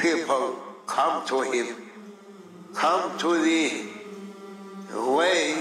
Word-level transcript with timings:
people 0.00 0.56
come 0.86 1.26
to 1.26 1.42
him, 1.42 1.66
come 2.74 3.18
to 3.18 3.30
the 3.34 3.86
way 5.18 5.52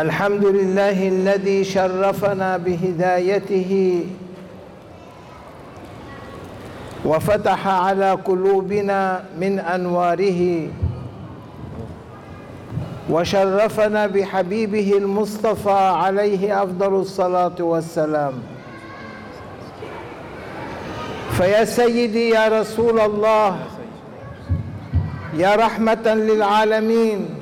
الحمد 0.00 0.44
لله 0.44 1.08
الذي 1.08 1.64
شرفنا 1.64 2.56
بهدايته 2.56 4.04
وفتح 7.04 7.66
على 7.68 8.10
قلوبنا 8.12 9.24
من 9.40 9.58
أنواره 9.58 10.68
وشرفنا 13.10 14.06
بحبيبه 14.06 14.92
المصطفى 14.92 15.80
عليه 16.04 16.62
أفضل 16.62 16.94
الصلاة 16.94 17.54
والسلام 17.60 18.32
فيا 21.36 21.64
سيدي 21.64 22.28
يا 22.28 22.48
رسول 22.60 23.00
الله 23.00 23.58
يا 25.36 25.54
رحمة 25.54 26.14
للعالمين 26.16 27.35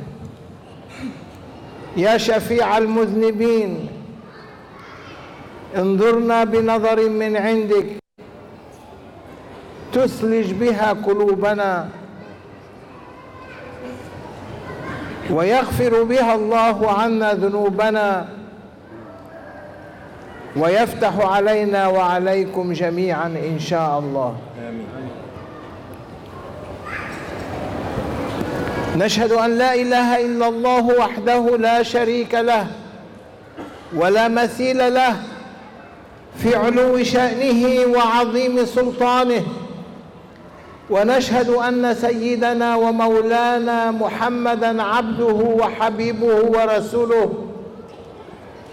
يا 1.96 2.16
شفيع 2.18 2.78
المذنبين 2.78 3.88
انظرنا 5.76 6.44
بنظر 6.44 7.08
من 7.08 7.36
عندك 7.36 7.86
تثلج 9.92 10.52
بها 10.52 10.92
قلوبنا 10.92 11.88
ويغفر 15.30 16.02
بها 16.02 16.34
الله 16.34 16.90
عنا 16.90 17.32
ذنوبنا 17.32 18.28
ويفتح 20.56 21.18
علينا 21.20 21.86
وعليكم 21.88 22.72
جميعا 22.72 23.26
إن 23.26 23.58
شاء 23.58 23.98
الله 23.98 24.36
آمين 24.68 25.03
نشهد 28.96 29.32
أن 29.32 29.58
لا 29.58 29.74
إله 29.74 30.24
إلا 30.26 30.48
الله 30.48 30.82
وحده 30.98 31.56
لا 31.56 31.82
شريك 31.82 32.34
له 32.34 32.66
ولا 33.94 34.28
مثيل 34.28 34.94
له 34.94 35.16
في 36.42 36.56
علو 36.56 37.04
شأنه 37.04 37.86
وعظيم 37.98 38.64
سلطانه 38.64 39.42
ونشهد 40.90 41.48
أن 41.48 41.94
سيدنا 41.94 42.74
ومولانا 42.76 43.90
محمدًا 43.90 44.82
عبده 44.82 45.32
وحبيبه 45.60 46.26
ورسوله 46.44 47.32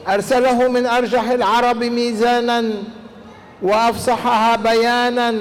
أرسله 0.08 0.68
من 0.68 0.86
أرجح 0.86 1.30
العرب 1.30 1.84
ميزانًا 1.84 2.72
وأفصحها 3.64 4.56
بيانًا 4.56 5.34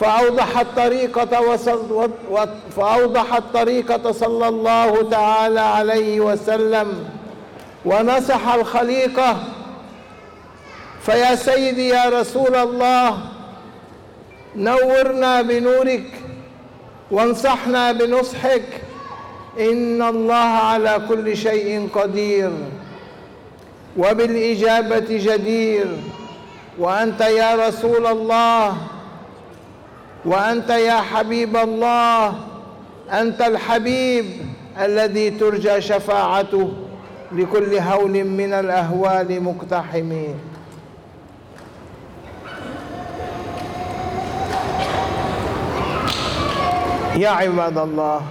فأوضحت 0.00 0.66
و... 0.76 2.46
فأوضح 2.76 3.34
الطريقة 3.34 4.12
صلى 4.12 4.48
الله 4.48 5.08
تعالى 5.10 5.60
عليه 5.60 6.20
وسلم 6.20 7.04
ونصح 7.84 8.48
الخليقة 8.54 9.36
فيا 11.02 11.34
سيدي 11.34 11.88
يا 11.88 12.08
رسول 12.20 12.54
الله 12.56 13.18
نورنا 14.56 15.42
بنورك 15.42 16.10
وانصحنا 17.10 17.92
بنصحك 17.92 18.62
إن 19.60 20.02
الله 20.02 20.50
على 20.60 21.02
كل 21.08 21.36
شيء 21.36 21.88
قدير 21.94 22.50
وبالإجابة 23.96 24.98
جدير 25.10 25.86
وأنت 26.78 27.20
يا 27.20 27.68
رسول 27.68 28.06
الله 28.06 28.74
وأنت 30.24 30.70
يا 30.70 31.00
حبيب 31.00 31.56
الله 31.56 32.34
أنت 33.12 33.40
الحبيب 33.40 34.26
الذي 34.80 35.30
ترجى 35.30 35.80
شفاعته 35.80 36.72
لكل 37.32 37.74
هول 37.74 38.24
من 38.24 38.52
الأهوال 38.52 39.42
مقتحمين 39.42 40.34
يا 47.16 47.28
عباد 47.28 47.78
الله 47.78 48.22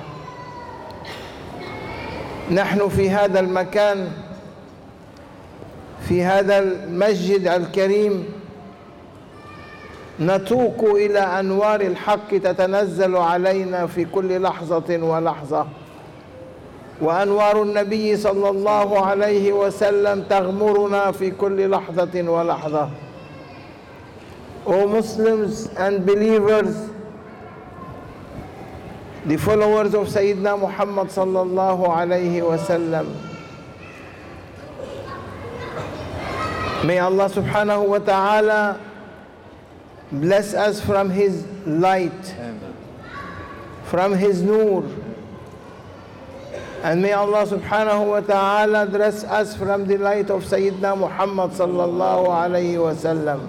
نحن 2.52 2.90
في 2.90 3.09
هذا 3.09 3.40
المكان 3.40 4.08
في 6.08 6.23
هذا 6.23 6.59
المسجد 6.59 7.47
الكريم 7.47 8.25
نتوق 10.19 10.85
إلى 10.95 11.19
أنوار 11.19 11.81
الحق 11.81 12.29
تتنزل 12.29 13.16
علينا 13.17 13.88
في 13.88 14.05
كل 14.05 14.41
لحظة 14.41 14.97
ولحظة 15.03 15.67
وأنوار 17.01 17.61
النبي 17.63 18.17
صلى 18.17 18.49
الله 18.49 19.05
عليه 19.05 19.53
وسلم 19.53 20.22
تغمرنا 20.29 21.11
في 21.11 21.31
كل 21.31 21.69
لحظة 21.69 22.22
ولحظة 22.29 22.89
O 24.63 24.85
Muslims 24.88 25.67
and 25.75 26.05
believers 26.05 26.88
the 29.25 29.35
followers 29.38 29.93
of 29.95 30.07
Sayyidina 30.07 30.59
Muhammad 30.59 31.07
sallallahu 31.09 31.88
alayhi 31.88 32.41
wasallam. 32.43 33.05
May 36.85 36.99
Allah 36.99 37.28
subhanahu 37.29 37.88
wa 37.89 37.97
ta'ala 37.99 38.79
Bless 40.11 40.53
us 40.53 40.81
from 40.81 41.09
His 41.09 41.45
light, 41.66 42.35
Amen. 42.38 42.75
from 43.85 44.13
His 44.13 44.41
nur. 44.41 44.83
And 46.83 47.01
may 47.01 47.13
Allah 47.13 47.45
subhanahu 47.45 48.09
wa 48.09 48.19
ta'ala 48.19 48.88
dress 48.89 49.23
us 49.23 49.55
from 49.55 49.85
the 49.88 49.97
light 49.97 50.29
of 50.29 50.44
Sayyidina 50.44 50.97
Muhammad 50.97 51.51
sallallahu 51.51 52.27
alayhi 52.27 52.81
wa 52.81 52.94
sallam. 52.94 53.47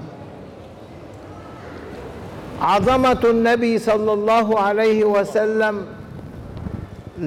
عظمة 2.62 3.18
النبي 3.20 3.74
صلى 3.82 4.12
الله 4.12 4.46
عليه 4.60 5.00
وسلم 5.04 5.82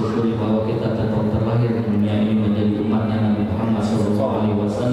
bersyukuri 0.00 0.32
bahwa 0.40 0.64
kita 0.64 0.96
tetap 0.96 1.20
terlahir 1.28 1.76
di 1.76 1.82
dunia 1.84 2.16
ini 2.24 2.32
menjadi 2.40 2.72
umatnya 2.80 3.16
Nabi 3.20 3.44
Muhammad 3.52 3.84
SAW 3.84 4.88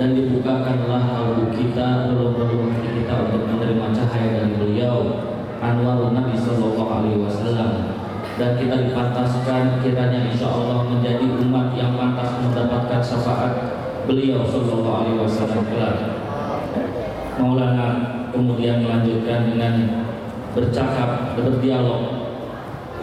dan 0.00 0.08
dibukakanlah 0.18 1.02
kalbu 1.14 1.54
kita 1.54 2.10
relung 2.10 2.74
hati 2.74 2.88
kita 2.90 3.14
untuk 3.30 3.42
menerima 3.46 3.86
cahaya 3.94 4.28
dari 4.42 4.52
beliau 4.58 4.96
Anwar 5.60 6.08
Nabi 6.16 6.32
Shallallahu 6.34 6.82
Alaihi 6.88 7.20
Wasallam 7.22 7.70
dan 8.40 8.50
kita 8.58 8.80
dipantaskan 8.88 9.84
kiranya 9.84 10.26
insya 10.32 10.48
Allah 10.50 10.88
menjadi 10.88 11.22
umat 11.46 11.76
yang 11.76 11.92
pantas 12.00 12.32
mendapatkan 12.42 13.04
syafaat 13.04 13.52
beliau 14.10 14.42
Shallallahu 14.48 14.96
Alaihi 15.04 15.18
Wasallam 15.20 15.60
kelak. 15.68 15.96
Maulana 17.36 17.88
kemudian 18.32 18.80
melanjutkan 18.88 19.52
dengan 19.52 19.74
bercakap 20.56 21.36
berdialog 21.36 22.19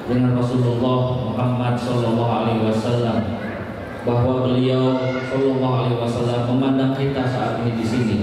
dengan 0.07 0.39
Rasulullah 0.39 1.19
Muhammad 1.29 1.75
Shallallahu 1.75 2.31
Alaihi 2.31 2.61
Wasallam 2.71 3.17
bahwa 4.07 4.47
beliau 4.47 4.95
Shallallahu 5.27 5.75
Alaihi 5.83 5.99
Wasallam 5.99 6.41
memandang 6.55 6.95
kita 6.95 7.27
saat 7.27 7.59
ini 7.61 7.71
di 7.75 7.85
sini 7.85 8.15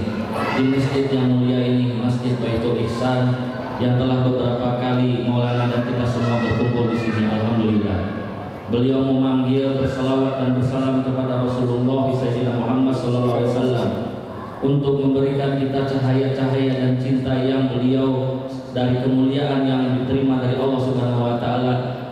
di 0.57 0.63
masjid 0.73 1.05
yang 1.13 1.29
mulia 1.39 1.61
ini 1.61 1.95
Masjid 2.01 2.33
Baitul 2.41 2.81
Ihsan 2.89 3.53
yang 3.77 4.01
telah 4.01 4.25
beberapa 4.25 4.81
kali 4.81 5.23
Maulana 5.29 5.69
dan 5.69 5.85
kita 5.85 6.03
semua 6.09 6.41
berkumpul 6.41 6.89
di 6.89 6.97
sini 6.97 7.29
Alhamdulillah 7.29 7.97
beliau 8.73 9.05
memanggil 9.05 9.77
bersalawat 9.77 10.41
dan 10.41 10.49
bersalam 10.57 11.05
kepada 11.05 11.45
Rasulullah 11.45 12.03
Sayyidina 12.17 12.57
Muhammad 12.65 12.97
Shallallahu 12.97 13.29
Alaihi 13.45 13.49
Wasallam 13.53 13.89
untuk 14.65 14.97
memberikan 15.05 15.61
kita 15.61 15.85
cahaya-cahaya 15.85 16.71
dan 16.81 16.91
cinta 16.97 17.37
yang 17.45 17.69
beliau 17.69 18.41
dari 18.73 19.05
kemuliaan 19.05 19.69
yang 19.69 19.81
diterima 20.01 20.41
dari 20.41 20.57
Allah 20.57 20.74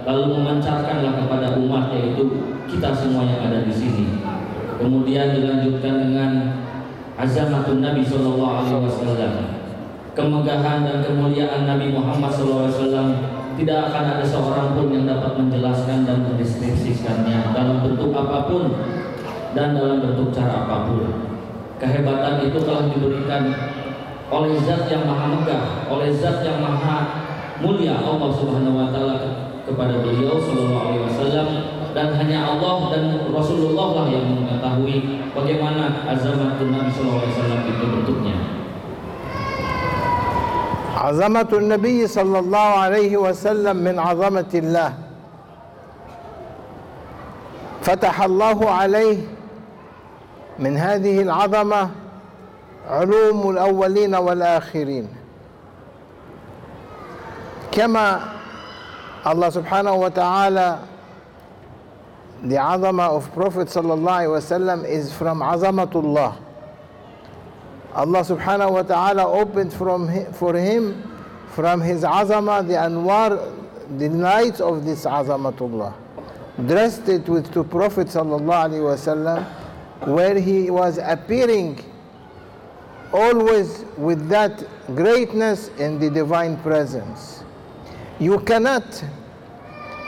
lalu 0.03 0.35
memancarkanlah 0.39 1.13
kepada 1.23 1.47
umat 1.59 1.91
yaitu 1.95 2.27
kita 2.67 2.91
semua 2.91 3.23
yang 3.23 3.39
ada 3.43 3.63
di 3.63 3.71
sini. 3.73 4.05
Kemudian 4.79 5.31
dilanjutkan 5.39 6.11
dengan 6.11 6.31
azamatun 7.15 7.79
Nabi 7.79 8.03
Shallallahu 8.03 8.53
Alaihi 8.63 8.83
Wasallam, 8.83 9.33
kemegahan 10.11 10.83
dan 10.83 10.97
kemuliaan 11.07 11.63
Nabi 11.63 11.95
Muhammad 11.95 12.27
Shallallahu 12.35 12.67
Alaihi 12.67 12.79
Wasallam 12.83 13.09
tidak 13.53 13.79
akan 13.91 14.03
ada 14.17 14.25
seorang 14.25 14.69
pun 14.75 14.87
yang 14.91 15.05
dapat 15.05 15.39
menjelaskan 15.39 16.03
dan 16.03 16.25
mendeskripsikannya 16.25 17.53
dalam 17.53 17.85
bentuk 17.85 18.11
apapun 18.11 18.75
dan 19.55 19.77
dalam 19.77 20.03
bentuk 20.03 20.33
cara 20.35 20.67
apapun. 20.67 21.31
Kehebatan 21.79 22.47
itu 22.49 22.57
telah 22.63 22.89
diberikan 22.91 23.43
oleh 24.33 24.57
Zat 24.65 24.89
yang 24.89 25.05
Maha 25.05 25.25
Megah, 25.29 25.63
oleh 25.93 26.09
Zat 26.11 26.41
yang 26.43 26.59
Maha 26.63 27.23
Mulia 27.61 28.01
Allah 28.01 28.31
Subhanahu 28.33 28.73
wa 28.75 28.89
taala 28.89 29.42
kepada 29.63 29.95
beliau 30.03 30.35
Shallallahu 30.43 30.85
Alaihi 30.91 31.03
Wasallam 31.07 31.47
dan 31.95 32.07
hanya 32.19 32.39
Allah 32.55 32.77
dan 32.91 33.03
Rasulullah 33.31 33.87
lah 33.95 34.05
yang 34.11 34.25
mengetahui 34.43 34.97
bagaimana 35.31 36.03
azamatun 36.11 36.67
Nabi 36.67 36.89
Shallallahu 36.91 37.13
Alaihi 37.23 37.35
Wasallam 37.35 37.61
itu 37.69 37.85
bentuknya. 37.91 38.37
عظمة 41.03 41.51
النبي 41.53 42.07
صلى 42.07 42.39
الله 42.47 42.67
عليه 42.87 43.13
وسلم 43.19 43.75
من 43.75 43.99
عظمة 43.99 44.47
الله 44.55 44.89
فتح 47.83 48.15
الله 48.23 48.59
عليه 48.69 49.19
من 50.63 50.77
هذه 50.79 51.21
العظمة 51.27 51.81
علوم 52.87 53.41
الأولين 53.51 54.15
والآخرين 54.15 55.05
كما 57.75 58.05
Allah 59.25 59.47
subhanahu 59.47 59.99
wa 59.99 60.09
ta'ala, 60.09 60.87
the 62.43 62.55
azama 62.55 63.09
of 63.09 63.31
Prophet 63.33 63.69
sallallahu 63.69 64.27
wasallam 64.35 64.85
is 64.87 65.13
from 65.13 65.39
azamatullah. 65.39 66.35
Allah 67.93 68.19
subhanahu 68.19 68.71
wa 68.73 68.81
ta'ala 68.81 69.25
opened 69.25 69.71
from, 69.71 70.25
for 70.33 70.53
him 70.57 71.09
from 71.53 71.79
his 71.79 72.01
azama, 72.01 72.67
the 72.67 72.73
anwar, 72.73 73.59
the 73.97 74.09
light 74.09 74.59
of 74.59 74.83
this 74.83 75.05
azamatullah. 75.05 75.93
Dressed 76.67 77.07
it 77.07 77.23
with 77.29 77.49
to 77.53 77.63
Prophet 77.63 78.07
sallallahu 78.07 78.73
wasallam 78.91 79.45
where 80.05 80.37
he 80.37 80.69
was 80.69 80.99
appearing 81.01 81.81
always 83.13 83.85
with 83.97 84.27
that 84.27 84.67
greatness 84.93 85.69
in 85.79 85.97
the 85.97 86.09
divine 86.09 86.57
presence. 86.61 87.42
You 88.23 88.39
cannot, 88.39 88.87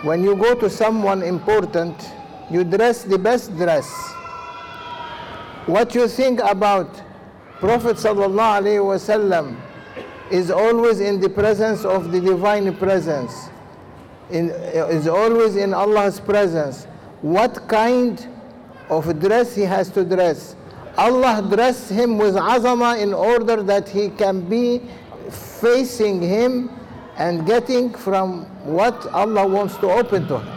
when 0.04 0.24
you 0.24 0.38
go 0.38 0.56
to 0.56 0.70
someone 0.70 1.22
important, 1.22 1.94
you 2.50 2.64
dress 2.64 3.04
the 3.04 3.20
best 3.20 3.54
dress. 3.58 3.92
What 5.66 5.94
you 5.94 6.08
think 6.08 6.40
about 6.42 6.90
Prophet 7.60 7.98
وسلم, 7.98 9.58
is 10.32 10.50
always 10.50 11.02
in 11.02 11.20
the 11.20 11.28
presence 11.28 11.84
of 11.84 12.14
the 12.14 12.22
divine 12.22 12.78
presence, 12.78 13.50
in, 14.32 14.50
is 14.52 15.10
always 15.10 15.58
in 15.58 15.74
Allah's 15.74 16.18
presence. 16.18 16.86
What 17.22 17.68
kind 17.68 18.26
of 18.90 19.20
dress 19.20 19.54
he 19.54 19.64
has 19.64 19.90
to 19.90 20.06
dress? 20.06 20.56
Allah 20.98 21.46
dressed 21.54 21.92
him 21.92 22.18
with 22.18 22.36
azama 22.36 22.98
in 22.98 23.14
order 23.14 23.62
that 23.64 23.90
he 23.90 24.08
can 24.08 24.40
be 24.48 24.84
facing 25.30 26.22
him 26.22 26.70
and 27.18 27.46
getting 27.46 27.90
from 27.94 28.44
what 28.66 29.06
Allah 29.08 29.48
wants 29.48 29.76
to 29.78 29.90
open 29.90 30.28
to 30.28 30.40
him. 30.40 30.52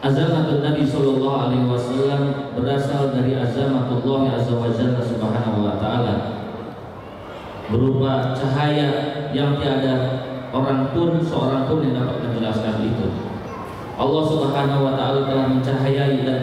Azamatul 0.00 0.64
Nabi 0.64 0.86
Shallallahu 0.86 1.38
Alaihi 1.44 1.68
Wasallam 1.68 2.22
berasal 2.56 3.12
dari 3.12 3.36
azamatullah 3.36 4.32
azza 4.40 4.54
wajalla 4.56 5.02
subhanahu 5.04 5.60
wa 5.68 5.76
taala 5.76 6.14
berupa 7.68 8.32
cahaya 8.32 8.88
yang 9.36 9.60
tiada 9.60 10.24
orang 10.56 10.88
pun 10.96 11.20
seorang 11.20 11.68
pun 11.68 11.84
yang 11.84 12.00
dapat 12.06 12.16
menjelaskan 12.32 12.80
itu. 12.82 13.06
Allah 14.00 14.24
Subhanahu 14.24 14.82
wa 14.88 14.94
taala 14.96 15.28
telah 15.28 15.46
mencahayai 15.60 16.24
dan 16.24 16.40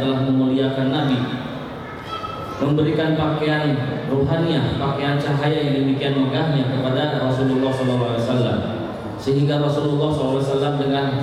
memberikan 2.57 3.13
pakaian 3.13 3.77
rohania, 4.09 4.73
pakaian 4.81 5.15
cahaya 5.21 5.59
yang 5.69 5.73
demikian 5.77 6.17
megahnya 6.17 6.65
kepada 6.73 7.21
Rasulullah 7.21 7.69
SAW. 7.69 8.35
Sehingga 9.21 9.61
Rasulullah 9.61 10.09
SAW 10.09 10.77
dengan 10.81 11.21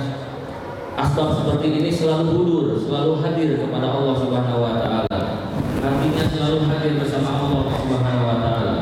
asbab 0.95 1.35
seperti 1.35 1.83
ini 1.83 1.91
selalu 1.91 2.25
hudur, 2.39 2.65
selalu 2.79 3.13
hadir 3.19 3.59
kepada 3.59 3.87
Allah 3.91 4.13
Subhanahu 4.15 4.59
Wa 4.63 4.71
Taala. 4.79 5.19
Artinya 5.83 6.23
selalu 6.31 6.57
hadir 6.71 6.93
bersama 7.03 7.29
Allah 7.43 7.63
Subhanahu 7.79 8.25
Wa 8.25 8.37
Taala. 8.39 8.75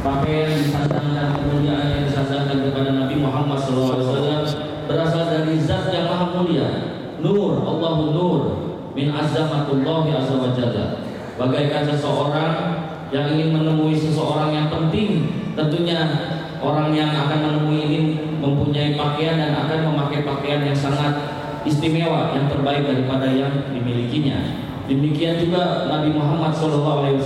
Pakaian 0.00 0.48
disandangkan 0.56 1.36
kemuliaan 1.36 1.86
yang 1.92 2.02
disandangkan 2.08 2.58
kepada 2.72 2.90
Nabi 2.96 3.16
Muhammad 3.20 3.60
SAW 3.60 4.48
berasal 4.88 5.24
dari 5.28 5.60
Zat 5.60 5.92
yang 5.92 6.08
Maha 6.08 6.32
Mulia, 6.40 6.68
Nur, 7.20 7.60
Allahun 7.60 8.08
Nur, 8.16 8.38
min 8.96 9.12
azamatullahi 9.12 10.10
azza 10.16 10.34
wa 10.40 10.50
jalla 10.56 10.99
bagaikan 11.40 11.88
seseorang 11.88 12.54
yang 13.08 13.32
ingin 13.32 13.56
menemui 13.56 13.96
seseorang 13.96 14.52
yang 14.52 14.68
penting 14.68 15.24
tentunya 15.56 16.04
orang 16.60 16.92
yang 16.92 17.08
akan 17.16 17.40
menemui 17.48 17.80
ini 17.88 18.00
mempunyai 18.44 18.92
pakaian 18.92 19.40
dan 19.40 19.56
akan 19.64 19.88
memakai 19.88 20.20
pakaian 20.28 20.60
yang 20.60 20.76
sangat 20.76 21.16
istimewa 21.64 22.36
yang 22.36 22.44
terbaik 22.52 22.84
daripada 22.84 23.32
yang 23.32 23.72
dimilikinya 23.72 24.52
demikian 24.84 25.40
juga 25.48 25.88
Nabi 25.88 26.12
Muhammad 26.12 26.52
SAW 26.52 27.16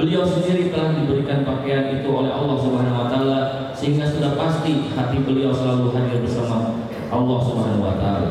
beliau 0.00 0.24
sendiri 0.24 0.72
telah 0.72 0.96
diberikan 0.96 1.44
pakaian 1.44 1.92
itu 1.92 2.08
oleh 2.08 2.32
Allah 2.32 2.56
Subhanahu 2.56 3.04
Wa 3.04 3.08
Taala 3.12 3.38
sehingga 3.76 4.08
sudah 4.08 4.32
pasti 4.40 4.96
hati 4.96 5.20
beliau 5.20 5.52
selalu 5.52 5.92
hadir 5.92 6.24
bersama 6.24 6.72
Allah 7.12 7.38
Subhanahu 7.44 7.84
Wa 7.84 7.96
Taala. 8.00 8.30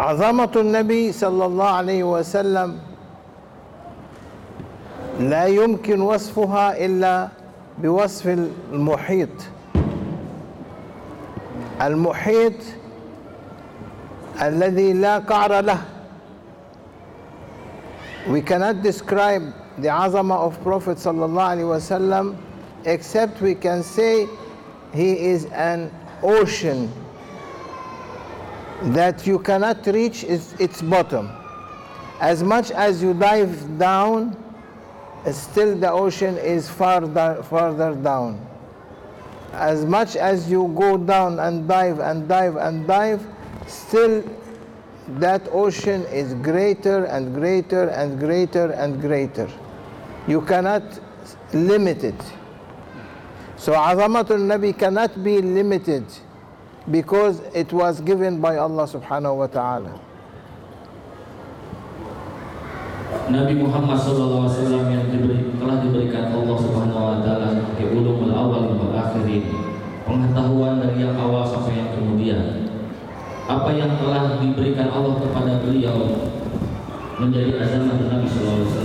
Azamatul 0.00 0.72
Nabi 0.72 1.12
Sallallahu 1.12 1.76
Alaihi 1.84 2.08
Wasallam. 2.08 2.89
لا 5.20 5.44
يمكن 5.46 6.00
وصفها 6.00 6.84
إلا 6.84 7.28
بوصف 7.78 8.38
المحيط 8.72 9.28
المحيط 11.82 12.52
الذي 14.42 14.92
لا 14.92 15.18
قعر 15.18 15.52
له 15.62 15.78
we 18.30 18.40
cannot 18.40 18.82
describe 18.82 19.42
the 19.78 19.88
azama 19.88 20.34
of 20.40 20.62
Prophet 20.62 20.96
sallallahu 20.96 21.38
عليه 21.52 21.64
وسلم 21.68 22.36
except 22.86 23.42
we 23.42 23.54
can 23.54 23.82
say 23.82 24.26
he 24.94 25.18
is 25.18 25.44
an 25.52 25.90
ocean 26.22 26.90
that 28.94 29.26
you 29.26 29.38
cannot 29.38 29.86
reach 29.86 30.24
its 30.24 30.80
bottom 30.80 31.28
as 32.22 32.42
much 32.42 32.70
as 32.70 33.02
you 33.02 33.12
dive 33.12 33.78
down 33.78 34.34
still 35.32 35.76
the 35.76 35.90
ocean 35.90 36.36
is 36.38 36.68
farther, 36.68 37.42
farther 37.42 37.94
down. 37.94 38.46
As 39.52 39.84
much 39.84 40.16
as 40.16 40.50
you 40.50 40.72
go 40.76 40.96
down 40.96 41.38
and 41.40 41.68
dive 41.68 41.98
and 41.98 42.26
dive 42.28 42.56
and 42.56 42.86
dive, 42.86 43.24
still 43.66 44.22
that 45.18 45.42
ocean 45.52 46.02
is 46.06 46.34
greater 46.34 47.04
and 47.06 47.34
greater 47.34 47.88
and 47.90 48.18
greater 48.18 48.70
and 48.72 49.00
greater. 49.00 49.48
You 50.26 50.40
cannot 50.42 50.82
limit 51.52 52.04
it. 52.04 52.20
So 53.56 53.72
Azamatul 53.72 54.40
Nabi 54.46 54.76
cannot 54.78 55.22
be 55.22 55.42
limited 55.42 56.04
because 56.90 57.40
it 57.54 57.72
was 57.72 58.00
given 58.00 58.40
by 58.40 58.56
Allah 58.56 58.84
subhanahu 58.86 59.36
wa 59.36 59.46
ta'ala. 59.48 60.00
Nabi 63.30 63.62
Muhammad 63.62 63.94
SAW 63.94 64.90
yang 64.90 65.06
diberi, 65.06 65.54
telah 65.54 65.78
diberikan 65.78 66.34
Allah 66.34 66.56
Subhanahu 66.58 66.98
Wa 66.98 67.16
Taala 67.22 67.62
ke 67.78 67.86
ulumul 67.94 68.34
awal 68.34 68.74
wal 68.74 68.90
akhirin 68.90 69.46
pengetahuan 70.02 70.82
dari 70.82 70.98
yang 71.06 71.14
awal 71.14 71.46
sampai 71.46 71.78
yang 71.78 71.90
kemudian 71.94 72.40
apa 73.46 73.70
yang 73.78 73.94
telah 74.02 74.34
diberikan 74.42 74.90
Allah 74.90 75.14
kepada 75.22 75.62
beliau 75.62 76.26
menjadi 77.22 77.54
azamah 77.62 78.02
Nabi 78.02 78.26
SAW 78.26 78.82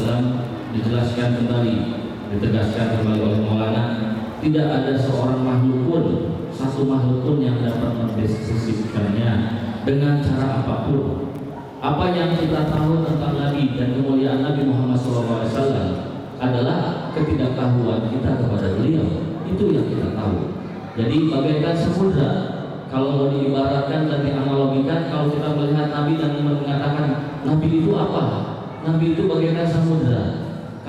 dijelaskan 0.78 1.28
kembali 1.42 1.76
ditegaskan 2.38 3.02
kembali 3.02 3.20
oleh 3.26 3.40
Maulana 3.50 3.84
tidak 4.46 4.68
ada 4.78 4.94
seorang 4.94 5.42
makhluk 5.42 5.90
pun 5.90 6.06
satu 6.54 6.86
makhluk 6.86 7.18
pun 7.26 7.38
yang 7.42 7.66
dapat 7.66 7.98
mendeskripsikannya 7.98 9.32
dengan 9.90 10.22
cara 10.22 10.62
apapun 10.62 11.34
apa 11.86 12.10
yang 12.18 12.34
kita 12.34 12.66
tahu 12.74 13.06
tentang 13.06 13.38
Nabi 13.38 13.78
dan 13.78 13.94
kemuliaan 13.94 14.42
Nabi 14.42 14.66
Muhammad 14.66 14.98
SAW 14.98 15.54
adalah 16.42 17.14
ketidaktahuan 17.14 18.10
kita 18.10 18.42
kepada 18.42 18.74
beliau. 18.74 19.06
Itu 19.46 19.70
yang 19.70 19.86
kita 19.94 20.18
tahu. 20.18 20.50
Jadi 20.98 21.30
bagaikan 21.30 21.78
samudra 21.78 22.32
kalau 22.90 23.30
diibaratkan 23.30 24.10
dan 24.10 24.18
dianalogikan 24.26 25.14
kalau 25.14 25.30
kita 25.30 25.46
melihat 25.54 25.88
Nabi 25.94 26.12
dan 26.18 26.32
mengatakan 26.42 27.08
Nabi 27.46 27.68
itu 27.70 27.92
apa? 27.94 28.22
Nabi 28.90 29.06
itu 29.14 29.22
bagaikan 29.30 29.68
samudra. 29.70 30.24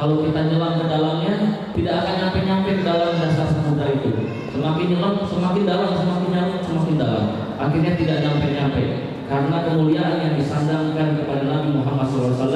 Kalau 0.00 0.24
kita 0.24 0.40
nyelam 0.48 0.80
ke 0.80 0.84
dalamnya 0.88 1.34
tidak 1.76 1.92
akan 2.08 2.14
nyampe-nyampe 2.24 2.70
ke 2.80 2.84
dalam 2.88 3.12
dasar 3.20 3.44
samudra 3.52 3.84
itu. 3.92 4.08
Semakin 4.48 4.86
nyelam, 4.96 5.12
semakin 5.28 5.64
dalam, 5.68 5.92
semakin 5.92 6.28
nyelam, 6.32 6.52
semakin 6.64 6.94
dalam. 6.96 7.24
Akhirnya 7.60 7.92
tidak 8.00 8.16
nyampe-nyampe. 8.24 8.84
karena 9.26 9.66
kemuliaan 9.66 10.16
yang 10.22 10.34
disandangkan 10.38 11.18
kepada 11.22 11.42
Nabi 11.50 11.68
Muhammad 11.74 12.06
SAW 12.06 12.50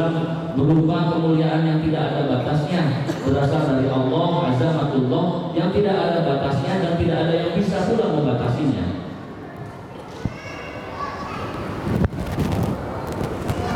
berupa 0.55 1.11
kemuliaan 1.13 1.67
yang 1.67 1.79
tidak 1.83 2.03
ada 2.15 2.23
batasnya 2.31 2.83
berasal 3.27 3.63
dari 3.75 3.91
Allah 3.91 4.31
azamatullah 4.55 5.27
yang 5.59 5.75
tidak 5.75 5.95
ada 5.99 6.19
batasnya 6.23 6.73
dan 6.79 6.93
tidak 6.95 7.17
ada 7.27 7.33
yang 7.35 7.51
bisa 7.59 7.77
pula 7.91 8.07
membatasinya 8.19 8.85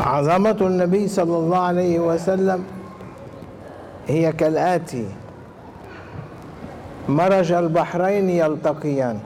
عظمة 0.05 0.59
النبي 0.61 1.07
صلى 1.09 1.35
الله 1.37 1.59
عليه 1.73 1.95
وسلم 1.99 2.59
هي 4.07 4.29
كالآتي 4.37 5.05
مرج 7.09 7.51
البحرين 7.51 8.29
يلتقيان 8.29 9.17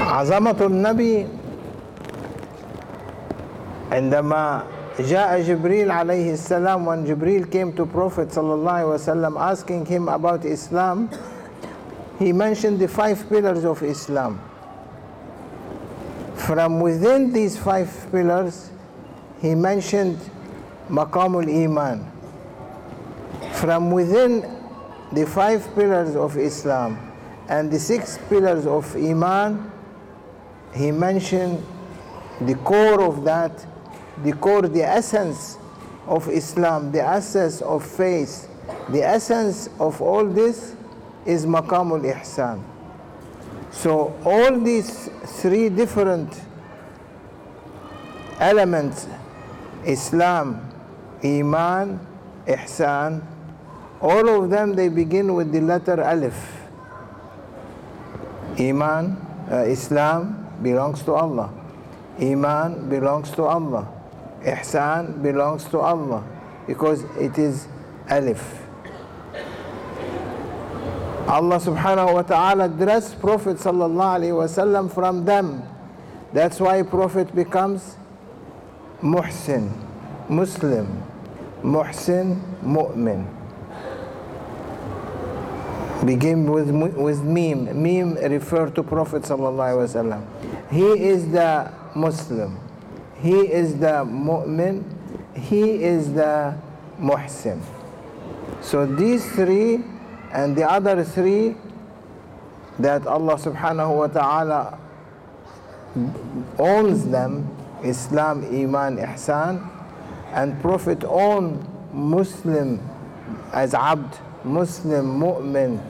عظمة 0.00 0.56
النبي 0.60 1.26
عندما 3.92 4.62
جاء 5.00 5.40
جبريل 5.42 5.90
عليه 5.90 6.32
السلام 6.32 6.84
when 6.86 7.04
جبريل 7.06 7.44
came 7.44 7.72
to 7.72 7.86
Prophet 7.86 8.30
صلى 8.32 8.54
الله 8.54 8.72
عليه 8.72 8.88
وسلم 8.98 9.38
asking 9.38 9.86
him 9.86 10.08
about 10.08 10.44
Islam 10.44 11.08
he 12.18 12.32
mentioned 12.32 12.80
the 12.80 12.88
five 12.88 13.28
pillars 13.28 13.64
of 13.64 13.82
Islam 13.82 14.40
from 16.34 16.80
within 16.80 17.32
these 17.32 17.56
five 17.56 17.88
pillars 18.10 18.70
he 19.40 19.54
mentioned 19.54 20.18
Maqamul 20.88 21.48
Iman. 21.64 22.10
From 23.52 23.90
within 23.90 24.40
the 25.12 25.26
five 25.26 25.66
pillars 25.74 26.16
of 26.16 26.36
Islam 26.36 27.12
and 27.48 27.70
the 27.70 27.78
six 27.78 28.18
pillars 28.28 28.66
of 28.66 28.94
Iman, 28.96 29.70
he 30.74 30.90
mentioned 30.90 31.64
the 32.42 32.54
core 32.56 33.02
of 33.02 33.24
that, 33.24 33.64
the 34.24 34.32
core, 34.32 34.62
the 34.62 34.82
essence 34.84 35.58
of 36.06 36.28
Islam, 36.28 36.92
the 36.92 37.02
essence 37.06 37.60
of 37.62 37.84
faith, 37.84 38.48
the 38.90 39.02
essence 39.02 39.68
of 39.78 40.00
all 40.00 40.24
this 40.24 40.74
is 41.24 41.44
Maqamul 41.46 42.02
Ihsan. 42.14 42.62
So 43.70 44.14
all 44.24 44.58
these 44.60 45.10
three 45.24 45.68
different 45.68 46.40
elements 48.38 49.06
Islam, 49.86 50.58
Iman, 51.22 51.98
Ihsan, 52.46 53.22
all 54.02 54.42
of 54.42 54.50
them 54.50 54.74
they 54.74 54.88
begin 54.90 55.34
with 55.34 55.52
the 55.52 55.60
letter 55.62 56.02
Alif. 56.02 56.34
Iman, 58.58 59.16
uh, 59.50 59.58
Islam 59.64 60.46
belongs 60.60 61.02
to 61.04 61.14
Allah. 61.14 61.50
Iman 62.20 62.88
belongs 62.90 63.30
to 63.32 63.44
Allah. 63.44 63.86
Ihsan 64.42 65.22
belongs 65.22 65.64
to 65.70 65.78
Allah 65.80 66.22
because 66.66 67.04
it 67.18 67.38
is 67.38 67.68
Alif. 68.10 68.42
Allah 71.28 71.56
subhanahu 71.58 72.12
wa 72.14 72.22
ta'ala 72.22 72.68
dressed 72.68 73.18
Prophet 73.20 73.56
sallallahu 73.58 74.30
alayhi 74.30 74.34
wa 74.82 74.88
from 74.88 75.24
them. 75.24 75.62
That's 76.32 76.60
why 76.60 76.82
Prophet 76.82 77.34
becomes 77.34 77.96
Muhsin, 79.02 79.70
Muslim, 80.28 80.86
Muhsin, 81.62 82.40
Mu'min. 82.64 83.26
Begin 86.06 86.50
with, 86.50 86.70
with 86.96 87.22
Mim. 87.22 87.82
Mim 87.82 88.14
refer 88.14 88.70
to 88.70 88.82
Prophet 88.82 89.22
ﷺ. 89.22 90.24
He 90.70 90.88
is 91.04 91.28
the 91.30 91.70
Muslim. 91.94 92.58
He 93.20 93.32
is 93.52 93.76
the 93.78 94.02
Mu'min. 94.04 94.82
He 95.36 95.82
is 95.84 96.12
the 96.14 96.56
Muhsin. 96.98 97.60
So 98.62 98.86
these 98.86 99.26
three 99.34 99.84
and 100.32 100.56
the 100.56 100.68
other 100.70 101.04
three 101.04 101.56
that 102.78 103.06
Allah 103.06 103.34
subhanahu 103.34 103.94
wa 103.96 104.06
ta'ala 104.06 104.78
owns 106.58 107.08
them 107.08 107.55
Islam, 107.84 108.44
Iman, 108.48 108.96
Ihsan 108.96 109.60
and 110.32 110.60
Prophet 110.62 111.04
own 111.04 111.64
Muslim 111.92 112.80
as 113.52 113.74
Abd, 113.74 114.16
Muslim, 114.44 115.20
Mu'min, 115.20 115.80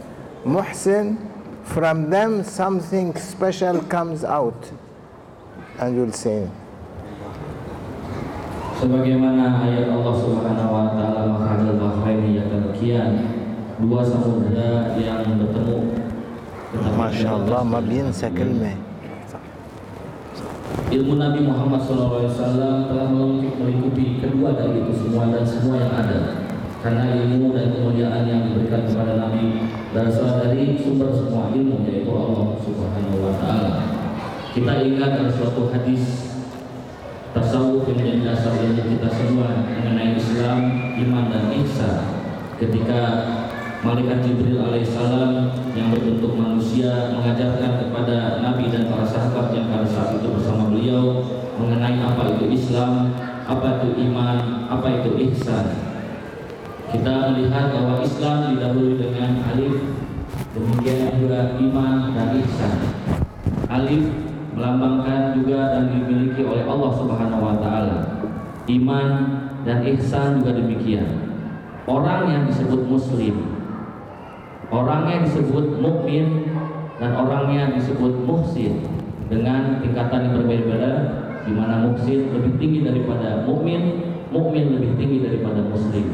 Muhsin 0.44 1.16
from 1.64 2.10
them 2.10 2.42
something 2.44 3.14
special 3.16 3.82
comes 3.82 4.24
out 4.24 4.70
and 5.78 5.94
you'll 5.96 6.12
say 6.14 6.46
sebagaimana 8.78 9.64
ayat 9.66 9.88
Allah 9.90 10.14
Subhanahu 10.20 10.68
wa 10.70 10.84
taala 10.94 11.22
menghadir 11.32 11.74
bahraini 11.80 12.36
yatalaqiyan 12.38 13.08
dua 13.82 14.02
samudra 14.04 14.92
yang 15.00 15.24
bertemu 15.38 15.76
Masya 16.96 17.28
Allah, 17.40 17.60
ma 17.64 17.80
بينسى 17.80 18.28
كلمة 18.36 18.85
Ilmu 20.86 21.18
Nabi 21.18 21.42
Muhammad 21.42 21.82
SAW 21.82 22.30
telah 22.86 23.10
melingkupi 23.58 24.22
kedua 24.22 24.54
dari 24.54 24.86
itu 24.86 24.94
semua 24.94 25.26
dan 25.34 25.42
semua 25.42 25.82
yang 25.82 25.90
ada 25.98 26.18
karena 26.78 27.18
ilmu 27.26 27.50
dan 27.50 27.74
kemuliaan 27.74 28.30
yang 28.30 28.40
diberikan 28.46 28.86
kepada 28.86 29.18
Nabi 29.18 29.66
berasal 29.90 30.46
dari 30.46 30.78
sumber 30.78 31.10
semua 31.10 31.50
ilmu 31.50 31.82
yaitu 31.90 32.06
Allah 32.14 32.54
Subhanahu 32.62 33.18
wa 33.18 33.34
taala. 33.34 33.74
Kita 34.54 34.72
ingat 34.86 35.18
ada 35.18 35.28
suatu 35.34 35.74
hadis 35.74 36.30
tasawuf 37.34 37.90
yang 37.90 37.98
menjadi 38.06 38.22
dasar 38.30 38.54
ilmu 38.54 38.82
kita 38.86 39.08
semua 39.10 39.66
mengenai 39.66 40.14
Islam, 40.14 40.58
iman 41.02 41.24
dan 41.34 41.50
ihsan. 41.66 41.96
Ketika 42.62 42.98
Malaikat 43.82 44.24
Jibril 44.24 44.56
alaihissalam 44.56 45.52
yang 45.76 45.92
berbentuk 45.92 46.32
manusia 46.32 47.12
mengajarkan 47.12 47.86
kepada 47.86 48.40
Nabi 48.42 48.72
dan 48.72 48.88
para 48.88 49.04
sahabat 49.04 49.52
yang 49.52 49.68
pada 49.68 49.85
mengenai 51.60 51.98
apa 52.04 52.36
itu 52.36 52.52
Islam, 52.52 53.12
apa 53.48 53.80
itu 53.80 53.88
iman, 54.08 54.68
apa 54.68 54.86
itu 55.02 55.10
ihsan. 55.32 55.66
Kita 56.92 57.34
melihat 57.34 57.74
bahwa 57.74 58.00
Islam 58.04 58.54
didahului 58.54 58.94
dengan 59.00 59.42
alif, 59.50 59.74
demikian 60.54 61.18
juga 61.20 61.56
iman 61.58 62.14
dan 62.14 62.36
ihsan. 62.44 62.76
Alif 63.66 64.04
melambangkan 64.56 65.36
juga 65.36 65.76
dan 65.76 65.84
dimiliki 65.92 66.46
oleh 66.46 66.64
Allah 66.64 66.90
Subhanahu 66.94 67.42
wa 67.42 67.56
taala. 67.60 67.98
Iman 68.70 69.10
dan 69.66 69.82
ihsan 69.94 70.40
juga 70.40 70.56
demikian. 70.60 71.24
Orang 71.86 72.30
yang 72.30 72.42
disebut 72.50 72.82
muslim, 72.90 73.46
orangnya 74.74 75.22
disebut 75.22 75.78
mukmin 75.78 76.50
dan 76.98 77.14
orangnya 77.14 77.78
disebut 77.78 78.26
muhsin 78.26 78.82
dengan 79.30 79.78
tingkatan 79.82 80.22
yang 80.26 80.34
berbeda-beda 80.42 80.92
di 81.46 81.52
mana 81.54 81.86
muksin 81.86 82.26
lebih 82.34 82.58
tinggi 82.58 82.80
daripada 82.82 83.46
mukmin, 83.46 83.94
mukmin 84.34 84.74
lebih 84.76 84.98
tinggi 84.98 85.22
daripada 85.22 85.62
muslim. 85.70 86.04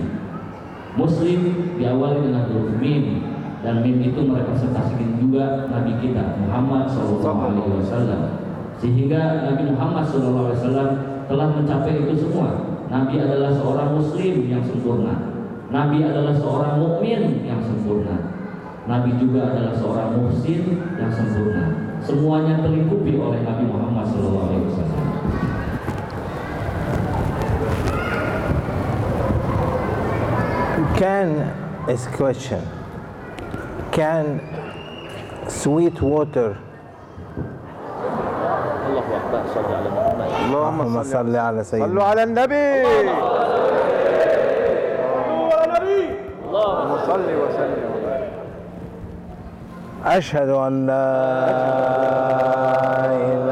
Muslim 0.92 1.40
diawali 1.80 2.28
dengan 2.28 2.52
huruf 2.52 2.68
mim 2.76 3.24
dan 3.64 3.80
mim 3.80 3.96
itu 4.04 4.20
merepresentasikan 4.28 5.16
juga 5.16 5.72
Nabi 5.72 5.96
kita 6.04 6.36
Muhammad 6.44 6.84
SAW 6.84 7.80
sehingga 8.76 9.48
Nabi 9.48 9.72
Muhammad 9.72 10.04
SAW 10.04 10.52
telah 11.24 11.48
mencapai 11.56 11.96
itu 12.04 12.28
semua. 12.28 12.60
Nabi 12.92 13.16
adalah 13.16 13.48
seorang 13.56 13.96
muslim 13.96 14.52
yang 14.52 14.60
sempurna. 14.68 15.16
Nabi 15.72 16.04
adalah 16.04 16.36
seorang 16.36 16.76
mukmin 16.76 17.40
yang 17.48 17.64
sempurna. 17.64 18.36
Nabi 18.84 19.16
juga 19.16 19.48
adalah 19.56 19.72
seorang 19.72 20.12
muhsin 20.20 20.76
yang 21.00 21.08
sempurna. 21.08 21.72
Semuanya 22.04 22.60
terlingkupi 22.60 23.16
oleh 23.16 23.40
Nabi 23.40 23.64
Muhammad 23.64 24.04
SAW. 24.12 24.68
كان 31.02 31.50
is 31.88 32.06
question. 32.18 32.62
Can 33.94 34.26
sweet 35.48 35.98
water 36.02 36.54
اللهم 40.44 41.02
صل 41.02 41.36
على 41.36 41.64
سيدنا 41.64 41.86
صلوا 41.86 42.04
على 42.04 42.22
النبي 42.22 42.84
صلوا 42.84 43.38
على 45.58 45.78
النبي 45.78 46.20
اللهم 46.46 46.98
صل 47.06 47.20
وسلم 47.34 47.92
أشهد 50.06 50.48
أن 50.48 50.86
لا 50.86 51.06
إله 53.14 53.51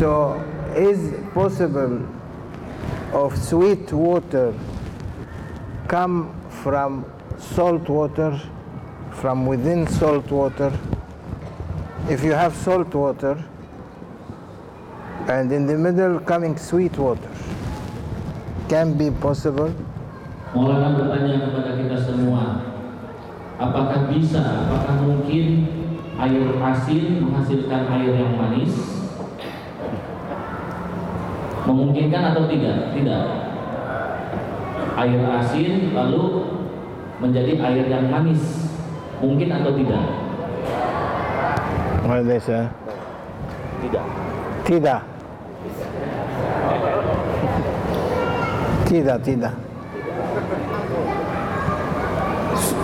So 0.00 0.36
is 0.76 1.14
possible 1.34 2.00
of 3.14 3.36
sweet 3.38 3.90
water 3.92 4.52
come 5.90 6.30
from 6.62 7.04
salt 7.36 7.88
water, 7.88 8.40
from 9.10 9.44
within 9.44 9.88
salt 9.98 10.30
water. 10.30 10.70
If 12.08 12.22
you 12.22 12.30
have 12.32 12.54
salt 12.54 12.94
water, 12.94 13.42
and 15.26 15.50
in 15.52 15.66
the 15.66 15.76
middle 15.76 16.20
coming 16.20 16.56
sweet 16.56 16.96
water, 16.96 17.28
can 18.68 18.94
be 18.94 19.10
possible. 19.10 19.74
Maulana 20.54 20.94
bertanya 20.94 21.42
kepada 21.50 21.74
kita 21.74 21.98
semua, 22.06 22.62
apakah 23.58 24.06
bisa, 24.14 24.70
apakah 24.70 24.94
mungkin 25.02 25.74
air 26.22 26.54
asin 26.70 27.18
menghasilkan 27.18 27.90
air 27.98 28.14
yang 28.14 28.38
manis? 28.38 28.78
Memungkinkan 31.66 32.22
atau 32.30 32.46
tidak? 32.46 32.94
Tidak. 32.94 33.39
air 35.00 35.20
asin 35.40 35.96
lalu 35.96 36.44
menjadi 37.24 37.56
air 37.56 37.84
yang 37.88 38.12
manis 38.12 38.68
mungkin 39.24 39.48
atau 39.48 39.72
tidak 39.72 40.04
Malaysia. 42.04 42.68
tidak 43.80 44.04
tidak 44.68 45.00
tidak 48.88 49.18
tidak 49.24 49.54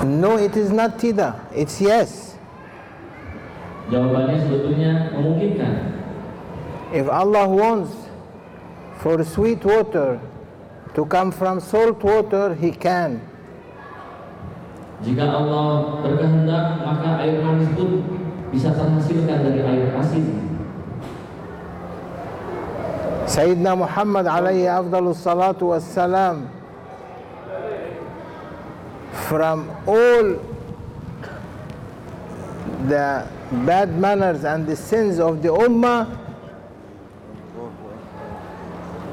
no 0.08 0.40
it 0.40 0.56
is 0.56 0.72
not 0.72 0.96
tidak 0.96 1.36
it's 1.52 1.76
yes 1.84 2.40
jawabannya 3.92 4.40
sebetulnya 4.40 5.12
memungkinkan 5.12 5.72
if 6.96 7.04
Allah 7.12 7.44
wants 7.44 7.92
for 9.04 9.20
sweet 9.20 9.60
water 9.60 10.16
to 10.96 11.04
come 11.04 11.30
from 11.30 11.60
salt 11.60 12.02
water, 12.02 12.48
he 12.56 12.72
can. 12.72 13.20
Jika 15.04 15.28
Allah 15.28 16.00
berkehendak, 16.00 16.80
maka 16.88 17.20
air 17.20 17.44
manis 17.44 17.68
pun 17.76 18.00
bisa 18.48 18.72
terhasilkan 18.74 19.44
dari 19.46 19.60
air 19.62 19.92
asin. 19.94 20.26
سيدنا 23.26 23.74
محمد 23.74 24.26
عليه 24.26 24.64
أفضل 24.86 25.10
الصلاة 25.12 25.58
والسلام 25.60 26.36
from 29.28 29.66
all 29.90 30.38
the 32.86 33.26
bad 33.66 33.90
manners 33.98 34.46
and 34.46 34.62
the 34.64 34.78
sins 34.78 35.18
of 35.18 35.42
the 35.42 35.50
Ummah 35.50 36.25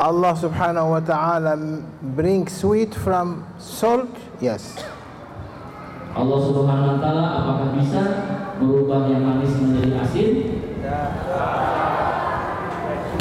Allah 0.00 0.34
subhanahu 0.34 0.90
wa 0.90 0.98
ta'ala 1.00 1.54
bring 2.18 2.48
sweet 2.48 2.90
from 2.94 3.46
salt? 3.62 4.08
Yes. 4.40 4.82
Allah 6.18 6.50
subhanahu 6.50 6.98
wa 6.98 6.98
ta'ala 6.98 7.24
apakah 7.38 7.68
bisa 7.78 8.02
merubah 8.58 9.06
yang 9.06 9.22
manis 9.22 9.54
menjadi 9.54 9.92
asin? 10.02 10.34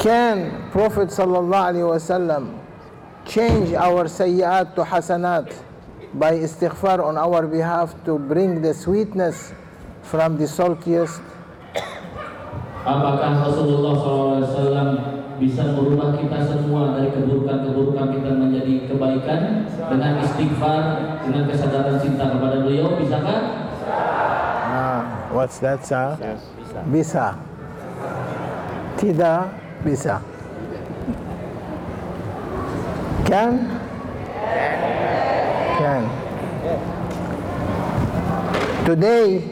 Can 0.02 0.50
Prophet 0.74 1.14
sallallahu 1.14 1.68
alaihi 1.70 1.86
wasallam 1.88 2.58
change 3.30 3.72
our 3.78 4.10
sayyat 4.10 4.74
to 4.76 4.82
hasanat 4.84 5.54
by 6.18 6.34
istighfar 6.34 6.98
on 7.00 7.16
our 7.22 7.46
behalf 7.48 7.94
to 8.04 8.18
bring 8.18 8.62
the 8.66 8.74
sweetness 8.74 9.54
from 10.02 10.36
the 10.42 10.50
saltiest? 10.50 11.22
Apakah 12.84 13.46
Rasulullah 13.48 13.94
sallallahu 13.94 14.36
alaihi 14.44 14.50
wasallam 14.50 15.23
bisa 15.44 15.76
merubah 15.76 16.16
kita 16.16 16.40
semua 16.48 16.96
dari 16.96 17.12
keburukan-keburukan 17.12 18.08
kita 18.16 18.30
menjadi 18.32 18.74
kebaikan 18.88 19.42
dengan 19.68 20.24
istighfar, 20.24 20.82
dengan 21.28 21.44
kesadaran 21.52 22.00
cinta 22.00 22.32
kepada 22.32 22.64
beliau, 22.64 22.96
bisa 22.96 23.20
Nah, 23.20 25.28
what's 25.36 25.60
that, 25.60 25.84
sir? 25.84 26.16
Bisa. 26.88 27.36
bisa. 27.36 27.36
Tidak 28.96 29.40
bisa. 29.84 30.16
Can? 33.28 33.68
Can. 35.76 36.04
Today, 38.88 39.44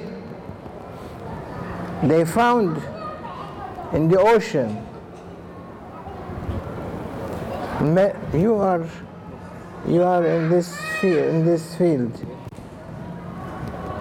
they 2.07 2.23
found 2.23 2.79
in 3.91 4.07
the 4.07 4.15
ocean 4.19 4.80
you 8.33 8.55
are 8.55 8.87
you 9.87 10.03
are 10.03 10.23
in 10.23 10.49
this 10.49 10.77
field, 10.99 11.33
in 11.33 11.43
this 11.43 11.75
field 11.75 12.13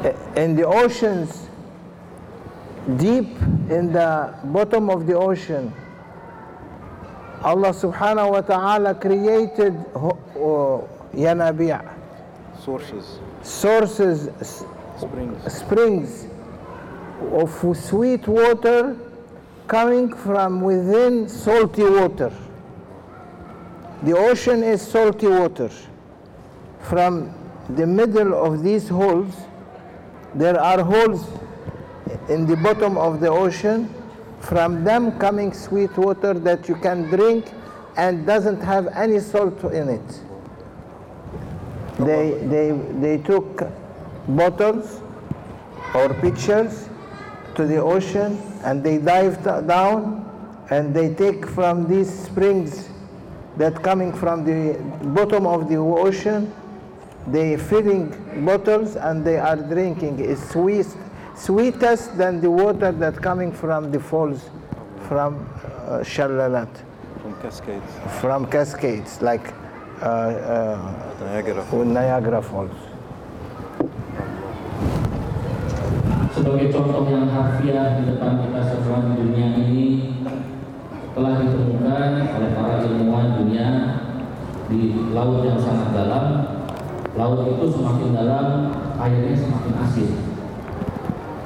eh, 0.05 0.13
in 0.37 0.55
the 0.55 0.67
oceans 0.67 1.49
deep 2.99 3.29
in 3.71 3.91
the 3.91 4.35
bottom 4.45 4.91
of 4.91 5.07
the 5.07 5.15
ocean 5.17 5.73
Allah 7.43 7.71
subhanahu 7.73 8.31
wa 8.37 8.41
ta'ala 8.43 8.95
created 8.97 9.73
yanabi' 11.17 11.81
sources 12.63 13.17
sources 13.43 14.29
springs 15.01 15.41
springs 15.51 16.11
of 17.33 17.49
sweet 17.81 18.29
water 18.29 18.95
coming 19.69 20.13
from 20.15 20.61
within 20.61 21.27
salty 21.31 21.85
water 21.89 22.31
the 24.03 24.17
ocean 24.17 24.63
is 24.63 24.81
salty 24.81 25.27
water. 25.27 25.71
From 26.85 27.35
the 27.69 27.87
middle 27.87 28.33
of 28.33 28.63
these 28.63 28.89
holes, 28.89 29.35
there 30.35 30.59
are 30.59 30.83
holes 30.83 31.23
in 32.31 32.47
the 32.47 32.57
bottom 32.57 32.97
of 32.97 33.21
the 33.21 33.29
ocean, 33.29 33.93
from 34.41 34.85
them 34.85 35.19
coming 35.19 35.53
sweet 35.53 35.95
water 35.99 36.33
that 36.33 36.67
you 36.67 36.77
can 36.77 37.03
drink 37.15 37.53
and 37.99 38.25
doesn't 38.25 38.63
have 38.63 38.87
any 38.97 39.21
salt 39.21 39.63
in 39.65 39.91
it. 39.91 40.21
They, 41.99 42.39
they, 42.47 42.71
they 43.01 43.19
took 43.23 43.69
bottles 44.29 45.03
or 45.95 46.15
pictures 46.15 46.89
to 47.55 47.67
the 47.67 47.77
ocean 47.83 48.41
and 48.65 48.83
they 48.83 48.97
dive 48.97 49.45
down 49.45 50.25
and 50.71 50.95
they 50.95 51.13
take 51.13 51.47
from 51.47 51.87
these 51.87 52.09
springs 52.11 52.89
that 53.61 53.83
coming 53.83 54.11
from 54.11 54.43
the 54.43 54.63
bottom 55.17 55.47
of 55.47 55.69
the 55.69 55.77
ocean 56.05 56.43
they 57.37 57.49
filling 57.59 58.05
bottles 58.47 58.97
and 58.97 59.23
they 59.23 59.37
are 59.49 59.59
drinking 59.75 60.15
it's 60.31 60.43
sweet 60.55 60.87
sweetest 61.47 62.07
than 62.21 62.41
the 62.41 62.51
water 62.51 62.91
that 63.03 63.15
coming 63.29 63.51
from 63.63 63.81
the 63.93 64.01
falls 64.01 64.49
from 65.09 65.33
uh, 65.37 66.01
Shalalat. 66.13 66.73
From 67.23 67.35
cascades. 67.43 67.93
From 68.21 68.47
cascades, 68.47 69.21
like 69.21 69.47
uh, 70.03 70.09
uh, 70.09 71.15
Niagara, 71.21 71.63
Falls. 71.71 71.87
Niagara 71.87 72.43
Falls. 72.43 72.79
Sebagai 76.37 76.69
contoh 76.73 77.05
yang 77.11 77.27
harfiah 77.35 77.99
di 77.99 78.03
depan 78.09 78.39
kita 78.41 78.61
semua 78.73 79.03
di 79.05 79.13
dunia 79.19 79.49
ini 79.61 79.89
telah 81.17 81.35
ditemukan 81.43 82.13
oleh 82.23 82.53
para 82.55 82.80
di 84.71 85.11
laut 85.11 85.43
yang 85.43 85.59
sangat 85.59 85.91
dalam 85.91 86.47
laut 87.19 87.43
itu 87.43 87.67
semakin 87.75 88.15
dalam 88.15 88.71
airnya 89.03 89.35
semakin 89.35 89.75
asin 89.83 90.09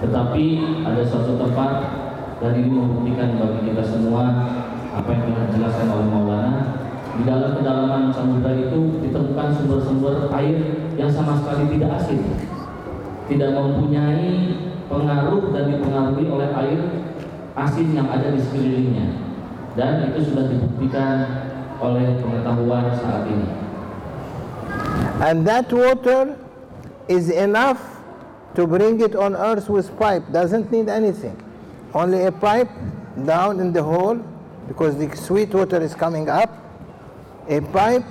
tetapi 0.05 0.45
ada 0.85 1.01
suatu 1.01 1.41
tempat 1.41 1.73
dan 2.45 2.53
ini 2.61 2.69
membuktikan 2.69 3.41
bagi 3.41 3.73
kita 3.73 3.81
semua 3.81 4.23
apa 4.93 5.09
yang 5.09 5.33
telah 5.33 5.43
dijelaskan 5.49 5.87
oleh 5.89 6.07
Maulana 6.13 6.53
di 7.17 7.23
dalam 7.25 7.57
kedalaman 7.57 8.03
samudra 8.13 8.53
itu 8.61 9.01
ditemukan 9.01 9.49
sumber-sumber 9.57 10.29
air 10.37 10.85
yang 11.01 11.09
sama 11.09 11.33
sekali 11.41 11.81
tidak 11.81 11.97
asin 11.97 12.21
tidak 13.33 13.57
mempunyai 13.57 14.53
pengaruh 14.93 15.49
dan 15.57 15.73
dipengaruhi 15.73 16.29
oleh 16.29 16.51
air 16.53 16.79
asin 17.57 17.97
yang 17.97 18.05
ada 18.13 18.37
di 18.37 18.37
sekelilingnya 18.45 19.17
dan 19.73 20.13
itu 20.13 20.29
sudah 20.29 20.45
dibuktikan 20.53 21.44
oleh 21.85 22.17
pengetahuan 22.19 22.89
saat 22.97 23.29
ini. 23.29 23.49
And 25.21 25.45
that 25.45 25.69
water 25.69 26.33
is 27.07 27.29
enough 27.29 27.79
to 28.57 28.65
bring 28.67 29.05
it 29.05 29.13
on 29.13 29.37
earth 29.37 29.69
with 29.69 29.93
pipe, 30.01 30.25
doesn't 30.33 30.73
need 30.73 30.89
anything. 30.89 31.37
Only 31.93 32.25
a 32.27 32.33
pipe 32.33 32.71
down 33.27 33.61
in 33.61 33.71
the 33.73 33.83
hole 33.85 34.19
because 34.67 34.97
the 34.97 35.13
sweet 35.15 35.53
water 35.55 35.79
is 35.79 35.95
coming 35.95 36.27
up, 36.31 36.51
a 37.49 37.61
pipe, 37.75 38.05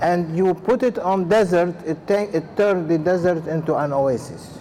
and 0.00 0.32
you 0.34 0.54
put 0.54 0.82
it 0.82 0.98
on 0.98 1.28
desert, 1.28 1.74
it, 1.84 1.98
take, 2.08 2.32
it 2.32 2.42
turns 2.56 2.88
the 2.88 2.98
desert 2.98 3.46
into 3.46 3.76
an 3.76 3.92
oasis. 3.92 4.56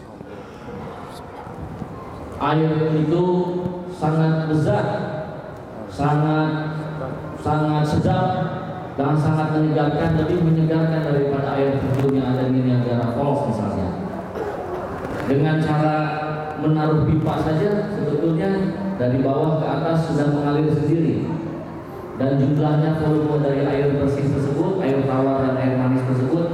Air 2.39 2.71
itu 3.03 3.25
sangat 3.99 4.47
besar, 4.47 4.85
sangat 5.91 6.78
sangat 7.49 7.81
sedap 7.89 8.27
dan 8.93 9.17
sangat 9.17 9.57
menyegarkan 9.57 10.21
lebih 10.21 10.39
menyegarkan 10.45 11.01
daripada 11.01 11.57
air 11.57 11.81
terjun 11.81 12.21
yang 12.21 12.37
ada 12.37 12.45
di 12.45 12.61
Niagara 12.61 13.09
Falls 13.17 13.49
misalnya 13.49 13.89
dengan 15.25 15.57
cara 15.57 15.97
menaruh 16.61 17.07
pipa 17.09 17.41
saja 17.41 17.89
sebetulnya 17.95 18.75
dari 19.01 19.23
bawah 19.25 19.57
ke 19.63 19.65
atas 19.65 20.13
sudah 20.13 20.27
mengalir 20.29 20.69
sendiri 20.69 21.25
dan 22.21 22.35
jumlahnya 22.37 22.99
volume 23.01 23.39
dari 23.41 23.63
air 23.65 23.87
bersih 23.97 24.29
tersebut 24.29 24.77
air 24.85 25.07
tawar 25.09 25.41
dan 25.49 25.55
air 25.57 25.73
manis 25.79 26.03
tersebut 26.05 26.45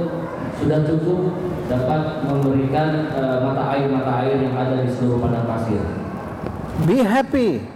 sudah 0.56 0.78
cukup 0.86 1.20
dapat 1.66 2.24
memberikan 2.24 3.10
uh, 3.12 3.42
mata 3.42 3.68
air 3.74 3.90
mata 3.90 4.22
air 4.24 4.38
yang 4.38 4.54
ada 4.56 4.80
di 4.80 4.88
seluruh 4.88 5.28
padang 5.28 5.44
pasir 5.44 5.82
be 6.88 7.02
happy 7.04 7.75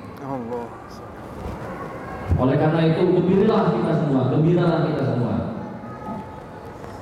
Oleh 2.39 2.55
karena 2.55 2.81
itu 2.87 3.03
gembiralah 3.11 3.67
kita 3.75 3.93
semua, 4.07 4.23
gembiralah 4.31 4.79
kita 4.93 5.05
semua. 5.17 5.35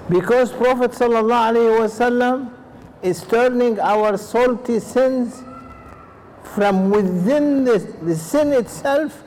Because 0.08 0.48
Prophet 0.56 0.92
sallallahu 0.96 1.44
alaihi 1.52 1.74
wasallam 1.84 2.48
is 3.04 3.20
turning 3.28 3.76
our 3.76 4.16
salty 4.16 4.80
sins 4.80 5.44
from 6.56 6.88
within 6.88 7.68
the, 7.68 7.76
the 8.08 8.16
sin 8.16 8.56
itself 8.56 9.20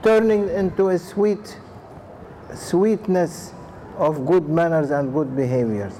turning 0.00 0.48
into 0.48 0.88
a 0.88 0.96
sweet 0.98 1.60
sweetness 2.56 3.52
of 4.00 4.24
good 4.24 4.48
manners 4.48 4.88
and 4.90 5.12
good 5.12 5.36
behaviors. 5.36 5.92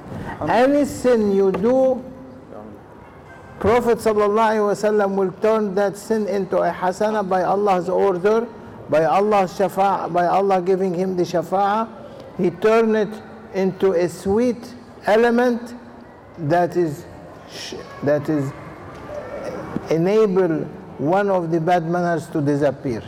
Any 0.48 0.88
sin 0.88 1.36
you 1.36 1.52
do, 1.52 2.00
Prophet 3.60 4.00
sallallahu 4.00 4.50
alaihi 4.56 4.64
wasallam 4.72 5.20
will 5.20 5.36
turn 5.44 5.76
that 5.76 6.00
sin 6.00 6.24
into 6.32 6.64
a 6.64 6.72
hasana 6.72 7.20
by 7.28 7.44
Allah's 7.44 7.92
order 7.92 8.48
by 8.88 9.04
Allah's 9.04 9.52
shafa, 9.52 10.12
by 10.12 10.26
Allah 10.26 10.60
giving 10.62 10.92
him 10.94 11.16
the 11.16 11.22
shafa'a, 11.22 11.88
he 12.38 12.50
turned 12.50 12.96
it 12.96 13.22
into 13.54 13.92
a 13.92 14.08
sweet 14.08 14.74
element 15.06 15.74
that 16.38 16.76
is 16.76 17.04
that 18.02 18.28
is 18.28 18.52
enable 19.90 20.64
one 20.98 21.30
of 21.30 21.50
the 21.50 21.60
bad 21.60 21.88
manners 21.88 22.28
to 22.28 22.40
disappear 22.40 23.00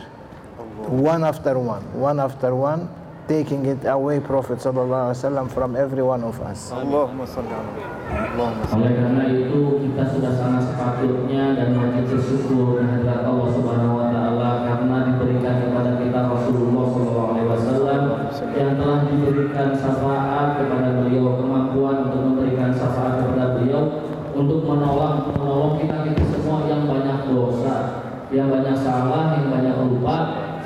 one 0.87 1.23
after 1.25 1.59
one 1.59 1.81
one 1.99 2.19
after 2.19 2.55
one 2.55 2.87
taking 3.27 3.65
it 3.65 3.83
away 3.85 4.21
prophet 4.21 4.59
sallallahu 4.59 5.11
alaihi 5.11 5.19
wasallam, 5.19 5.51
from 5.51 5.75
every 5.75 6.01
one 6.03 6.23
of 6.23 6.39
us 6.41 6.71
Allahumma 6.71 7.27
oleh 8.71 8.91
karena 8.95 9.23
itu 9.27 9.83
kita 9.91 10.03
sudah 10.15 10.31
sangat 10.39 10.63
sepatutnya 10.63 11.59
dan 11.59 11.75
wajib 11.75 12.07
bersyukur 12.07 12.79
kehadirat 12.79 13.27
Allah 13.27 13.47
subhanahu 13.51 13.95
wa 13.99 14.06
memberikan 19.17 19.73
syafaat 19.73 20.61
kepada 20.61 21.01
beliau, 21.01 21.35
kemampuan 21.41 22.05
untuk 22.07 22.21
memberikan 22.21 22.69
syafaat 22.69 23.25
kepada 23.25 23.57
beliau 23.57 24.05
untuk 24.37 24.61
menolong 24.69 25.33
menolong 25.33 25.81
kita 25.81 26.05
kita 26.05 26.21
semua 26.29 26.69
yang 26.69 26.85
banyak 26.85 27.33
dosa, 27.33 27.75
yang 28.29 28.53
banyak 28.53 28.77
salah, 28.77 29.33
yang 29.41 29.49
banyak 29.49 29.75
lupa 29.89 30.15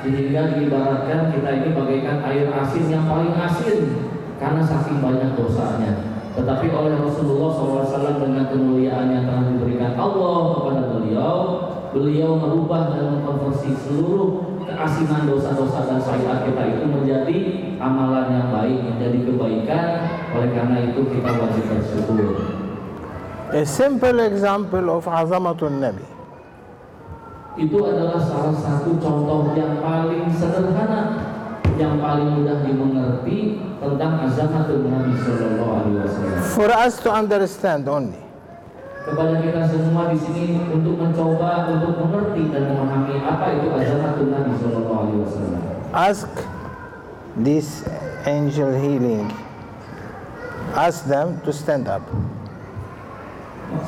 sehingga 0.04 0.58
diibaratkan 0.58 1.32
kita 1.32 1.48
ini 1.62 1.68
bagaikan 1.72 2.20
air 2.28 2.46
asin 2.52 2.84
yang 2.92 3.06
paling 3.08 3.32
asin 3.32 3.96
karena 4.36 4.60
saking 4.60 5.00
banyak 5.00 5.32
dosanya. 5.38 6.04
Tetapi 6.32 6.68
oleh 6.72 6.96
Rasulullah 6.96 7.52
SAW 7.52 8.16
dengan 8.20 8.44
kemuliaan 8.48 9.08
yang 9.12 9.24
telah 9.28 9.44
diberikan 9.52 9.92
Allah 10.00 10.38
kepada 10.58 10.82
beliau, 10.96 11.36
beliau 11.92 12.40
merubah 12.40 12.88
dan 12.92 13.20
mengkonversi 13.20 13.70
seluruh 13.84 14.51
pengasinan 14.82 15.30
dosa-dosa 15.30 15.86
dan 15.86 15.98
syaitan 16.02 16.42
kita 16.42 16.62
itu 16.74 16.82
menjadi 16.90 17.38
amalan 17.78 18.26
yang 18.34 18.50
baik, 18.50 18.78
menjadi 18.82 19.18
kebaikan. 19.30 19.84
Oleh 20.34 20.50
karena 20.58 20.76
itu 20.82 21.00
kita 21.06 21.30
wajib 21.38 21.64
bersyukur. 21.70 22.34
A 23.54 23.62
simple 23.62 24.18
example 24.26 24.90
of 24.90 25.06
azamatun 25.06 25.78
Nabi. 25.86 26.02
Itu 27.62 27.78
adalah 27.86 28.18
salah 28.18 28.56
satu 28.58 28.96
contoh 28.98 29.54
yang 29.54 29.78
paling 29.78 30.26
sederhana, 30.34 31.20
yang 31.78 32.00
paling 32.02 32.42
mudah 32.42 32.64
dimengerti 32.66 33.60
tentang 33.78 34.24
azamatun 34.26 34.82
Nabi 34.90 35.14
Shallallahu 35.14 35.70
Alaihi 35.78 35.96
Wasallam. 36.02 36.40
For 36.58 36.68
us 36.74 36.98
to 37.06 37.12
understand 37.14 37.86
only. 37.86 38.21
kepada 39.02 39.34
kita 39.42 39.66
semua 39.66 40.14
di 40.14 40.18
sini 40.18 40.62
untuk 40.70 40.94
mencoba 40.94 41.66
untuk 41.74 41.98
mengerti 42.06 42.54
dan 42.54 42.70
memahami 42.70 43.18
apa 43.26 43.46
itu 43.58 43.66
azamatun 43.74 44.30
Nabi 44.30 44.52
Sallallahu 44.62 45.00
Alaihi 45.02 45.20
Wasallam. 45.26 45.60
Ask 45.90 46.30
this 47.38 47.82
angel 48.30 48.70
healing. 48.78 49.26
Ask 50.78 51.04
them 51.10 51.42
to 51.42 51.50
stand 51.50 51.90
up. 51.90 52.00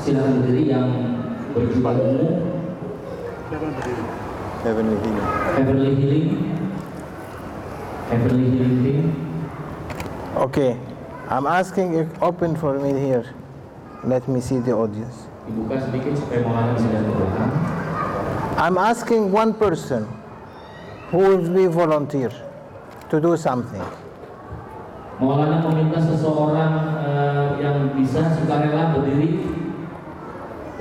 Silakan 0.03 0.43
berdiri 0.43 0.63
yang 0.75 0.89
berjumpa 1.55 1.91
Heavenly 1.95 3.73
healing. 3.87 4.11
Heavenly 5.55 5.95
healing. 5.95 6.29
Heavenly 8.11 8.49
healing. 8.51 9.07
Okay, 10.51 10.75
I'm 11.31 11.47
asking 11.47 11.95
if 12.03 12.09
open 12.19 12.59
for 12.59 12.75
me 12.83 12.91
here. 12.99 13.23
Let 14.07 14.29
me 14.29 14.39
see 14.45 14.61
the 14.61 14.77
audience. 14.77 15.17
Dibuka 15.49 15.81
sedikit 15.81 16.13
supaya 16.21 16.45
Maulana 16.45 16.77
bisa 16.77 16.93
lihat 17.01 17.53
I'm 18.61 18.77
asking 18.77 19.33
one 19.33 19.57
person 19.57 20.05
who 21.09 21.25
will 21.25 21.41
be 21.49 21.65
volunteer 21.73 22.29
to 23.09 23.17
do 23.17 23.33
something. 23.33 23.81
Maulana 25.17 25.65
meminta 25.65 26.05
seseorang 26.05 26.73
uh, 27.01 27.57
yang 27.57 27.97
bisa 27.97 28.29
sukarela 28.37 28.93
berdiri 28.93 29.41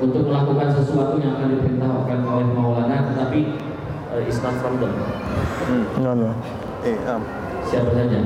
untuk 0.04 0.28
melakukan 0.28 0.76
sesuatu 0.84 1.16
yang 1.24 1.40
akan 1.40 1.48
diperintahkan 1.56 2.20
oleh 2.28 2.48
Maulana, 2.52 3.08
tetapi 3.08 3.56
uh, 4.20 4.28
it's 4.28 4.44
not 4.44 4.60
from 4.60 4.84
them. 4.84 4.92
Hmm. 4.92 5.84
No, 6.04 6.12
no. 6.12 6.36
Eh, 6.84 7.00
um. 7.08 7.24
Siapa 7.72 7.88
saja? 7.88 8.20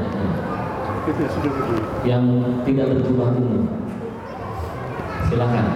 Yang 2.01 2.25
tidak 2.65 2.85
berjubah 2.97 3.29
kuno. 3.37 3.61
Silakan. 5.29 5.67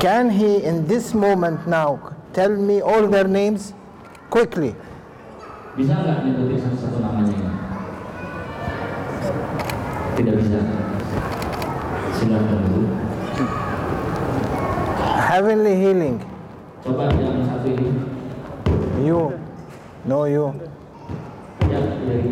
Can 0.00 0.30
he 0.30 0.62
in 0.64 0.86
this 0.88 1.12
moment 1.12 1.60
now 1.68 2.00
tell 2.32 2.48
me 2.48 2.80
all 2.80 3.04
their 3.06 3.28
names 3.28 3.74
quickly? 4.32 4.72
Bisa 5.76 5.92
nggak 5.92 6.24
nyebutin 6.24 6.56
satu-satu 6.64 6.98
namanya? 7.04 7.36
Tidak 10.16 10.34
bisa. 10.40 10.58
Silakan 12.16 12.58
dulu. 12.64 12.84
Heavenly 15.30 15.74
healing. 15.76 16.16
Coba 16.80 17.12
yang 17.20 17.44
satu 17.44 17.68
ini. 17.68 17.92
You. 19.04 19.36
No 20.08 20.24
you. 20.24 20.56
Ya, 21.68 21.76
ya. 21.76 22.24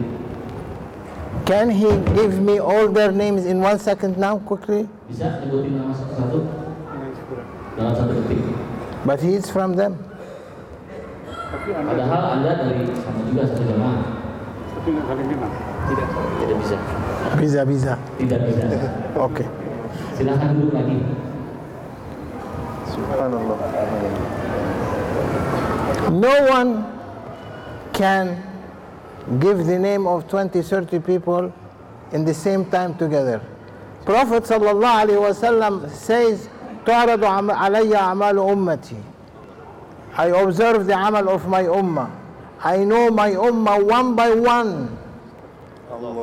Can 1.44 1.68
he 1.68 1.92
give 2.16 2.40
me 2.40 2.56
all 2.56 2.88
their 2.88 3.12
names 3.12 3.44
in 3.44 3.60
one 3.60 3.76
second 3.76 4.16
now 4.16 4.40
quickly? 4.40 4.88
Bisa 5.08 5.24
nyebutin 5.40 5.72
nama 5.80 5.92
satu-satu? 5.96 6.36
Dalam 7.80 7.92
satu 7.96 8.12
detik. 8.12 8.44
But 9.08 9.24
he 9.24 9.40
is 9.40 9.48
from 9.48 9.72
them. 9.80 9.96
Padahal 11.64 12.22
anda 12.36 12.60
dari 12.60 12.84
sama 12.92 13.24
juga 13.24 13.48
satu 13.48 13.62
jamaah. 13.64 14.04
Tapi 14.76 14.90
Tidak. 15.88 16.08
Tidak 16.44 16.56
bisa. 16.60 16.76
Bisa 17.40 17.60
bisa. 17.64 17.92
Tidak 18.20 18.40
bisa. 18.52 18.60
Oke. 18.68 18.84
Okay. 19.32 19.48
Silahkan 20.20 20.52
duduk 20.52 20.76
lagi. 20.76 20.98
Subhanallah. 22.92 23.58
No 26.12 26.34
one 26.52 26.70
can 27.96 28.36
give 29.40 29.64
the 29.64 29.78
name 29.80 30.04
of 30.04 30.28
20, 30.28 30.52
30 30.60 31.00
people 31.00 31.48
in 32.12 32.28
the 32.28 32.36
same 32.36 32.68
time 32.68 32.92
together. 33.00 33.40
Prophet 34.08 34.44
وسلم, 34.48 35.90
says, 35.92 36.48
تعرض 36.86 37.20
علي 37.50 37.92
أعمال 37.96 38.38
أمتي. 38.40 38.96
I 40.16 40.28
observe 40.28 40.86
the 40.86 40.94
amal 40.96 41.28
of 41.28 41.46
my 41.46 41.64
ummah. 41.64 42.10
I 42.64 42.82
know 42.84 43.10
my 43.10 43.32
ummah 43.32 43.84
one 43.86 44.14
by 44.16 44.30
one 44.32 44.96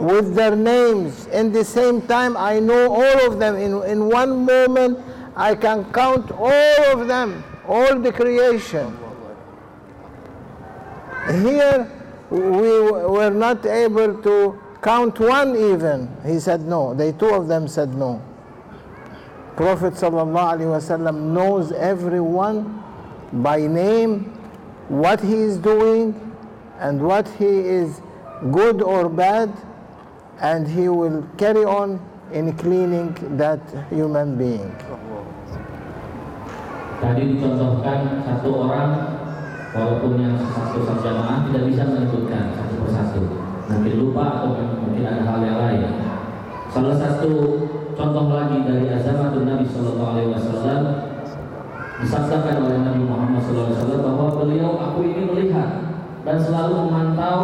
with 0.04 0.34
their 0.34 0.56
names. 0.56 1.28
In 1.28 1.52
the 1.52 1.63
same 1.63 2.02
time, 2.02 2.36
I 2.36 2.60
know 2.60 2.89
all 2.91 3.32
of 3.32 3.38
them. 3.38 3.56
In, 3.56 3.84
in 3.84 4.10
one 4.10 4.45
moment, 4.45 4.98
I 5.36 5.54
can 5.54 5.86
count 5.93 6.32
all 6.32 6.82
of 6.91 7.08
them, 7.08 7.43
all 7.67 8.00
the 8.00 8.12
creation. 8.12 8.98
Here, 11.32 11.88
we 12.32 12.39
were 12.41 13.30
not 13.30 13.63
able 13.67 14.15
to 14.24 14.60
Count 14.86 15.19
one 15.19 15.56
even. 15.56 16.08
He 16.24 16.39
said 16.39 16.62
no. 16.62 16.93
They 16.93 17.12
two 17.12 17.30
of 17.34 17.48
them 17.48 17.67
said 17.67 17.95
no. 17.95 18.21
Prophet 19.56 19.93
ﷺ 19.95 21.21
knows 21.38 21.71
everyone 21.71 22.84
by 23.34 23.62
name, 23.65 24.26
what 24.88 25.21
he 25.24 25.34
is 25.38 25.58
doing, 25.58 26.13
and 26.78 27.02
what 27.02 27.28
he 27.30 27.48
is 27.48 28.00
good 28.52 28.84
or 28.84 29.10
bad, 29.10 29.52
and 30.39 30.67
he 30.67 30.88
will 30.88 31.28
carry 31.39 31.65
on 31.65 31.98
in 32.32 32.54
cleaning 32.54 33.10
that 33.41 33.62
human 33.89 34.38
being. 34.38 34.69
Tadi 37.02 37.26
dicontohkan 37.34 38.21
satu 38.21 38.69
orang 38.69 38.93
walaupun 39.74 40.13
yang 40.21 40.38
satu 40.45 40.93
jamaah 41.02 41.41
tidak 41.50 41.74
bisa 41.74 41.84
menyebutkan 41.89 42.54
satu 42.54 42.74
persatu. 42.86 43.35
mungkin 43.86 44.02
lupa 44.02 44.41
atau 44.41 44.58
mungkin 44.82 45.06
ada 45.06 45.21
hal 45.30 45.39
yang 45.45 45.58
lain. 45.62 45.82
Salah 46.74 46.98
satu 46.98 47.30
contoh 47.93 48.34
lagi 48.34 48.65
dari 48.65 48.89
azamatun 48.89 49.45
Nabi 49.45 49.62
Shallallahu 49.69 50.10
Alaihi 50.17 50.34
Wasallam 50.34 50.82
disaksikan 52.02 52.65
oleh 52.65 52.82
Nabi 52.82 53.06
Muhammad 53.06 53.45
Alaihi 53.45 53.78
Wasallam 53.78 54.02
bahwa 54.02 54.28
beliau 54.41 54.74
aku 54.82 55.06
ini 55.06 55.30
melihat 55.30 56.02
dan 56.26 56.34
selalu 56.41 56.89
memantau 56.89 57.39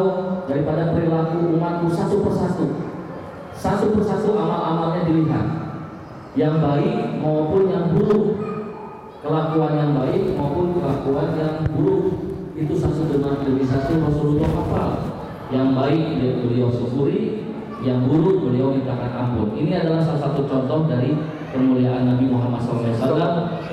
daripada 0.49 0.97
perilaku 0.97 1.61
umatku 1.61 1.85
satu 1.93 2.25
persatu 2.25 2.65
satu 3.53 3.93
persatu 3.93 4.33
amal-amalnya 4.33 5.05
dilihat 5.13 5.45
yang 6.33 6.57
baik 6.57 7.21
maupun 7.21 7.69
yang 7.69 7.93
buruk 7.93 8.41
kelakuan 9.21 9.77
yang 9.77 9.93
baik 9.93 10.33
maupun 10.33 10.73
kelakuan 10.73 11.37
yang 11.37 11.53
buruk 11.77 12.17
itu 12.57 12.73
satu 12.73 13.05
dengan 13.13 13.45
demi 13.45 13.61
satu 13.61 14.01
Rasulullah 14.09 14.49
hafal 14.57 15.10
yang 15.51 15.75
baik 15.75 15.99
beliau 16.41 16.71
syukuri 16.71 17.43
yang 17.83 18.07
buruk 18.07 18.49
beliau 18.49 18.71
mintakan 18.71 19.11
ampun 19.11 19.51
ini 19.59 19.75
adalah 19.75 19.99
salah 19.99 20.31
satu 20.31 20.47
contoh 20.47 20.87
dari 20.87 21.11
kemuliaan 21.51 22.07
Nabi 22.07 22.25
Muhammad 22.31 22.63
SAW 22.63 23.19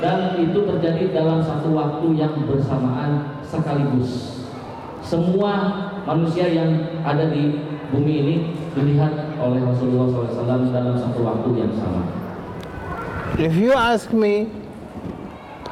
dan 0.03 0.19
itu 0.43 0.59
terjadi 0.67 1.15
dalam 1.15 1.39
satu 1.39 1.71
waktu 1.77 2.07
yang 2.19 2.35
bersamaan 2.51 3.39
sekaligus 3.47 4.43
semua 5.07 5.87
manusia 6.03 6.51
yang 6.51 6.99
ada 7.07 7.31
di 7.31 7.63
bumi 7.95 8.15
ini 8.27 8.35
dilihat 8.75 9.39
oleh 9.39 9.63
Rasulullah 9.63 10.11
SAW 10.11 10.75
dalam 10.75 10.97
satu 10.99 11.21
waktu 11.23 11.49
yang 11.55 11.73
sama 11.79 12.03
if 13.39 13.55
you 13.55 13.71
ask 13.71 14.11
me 14.11 14.51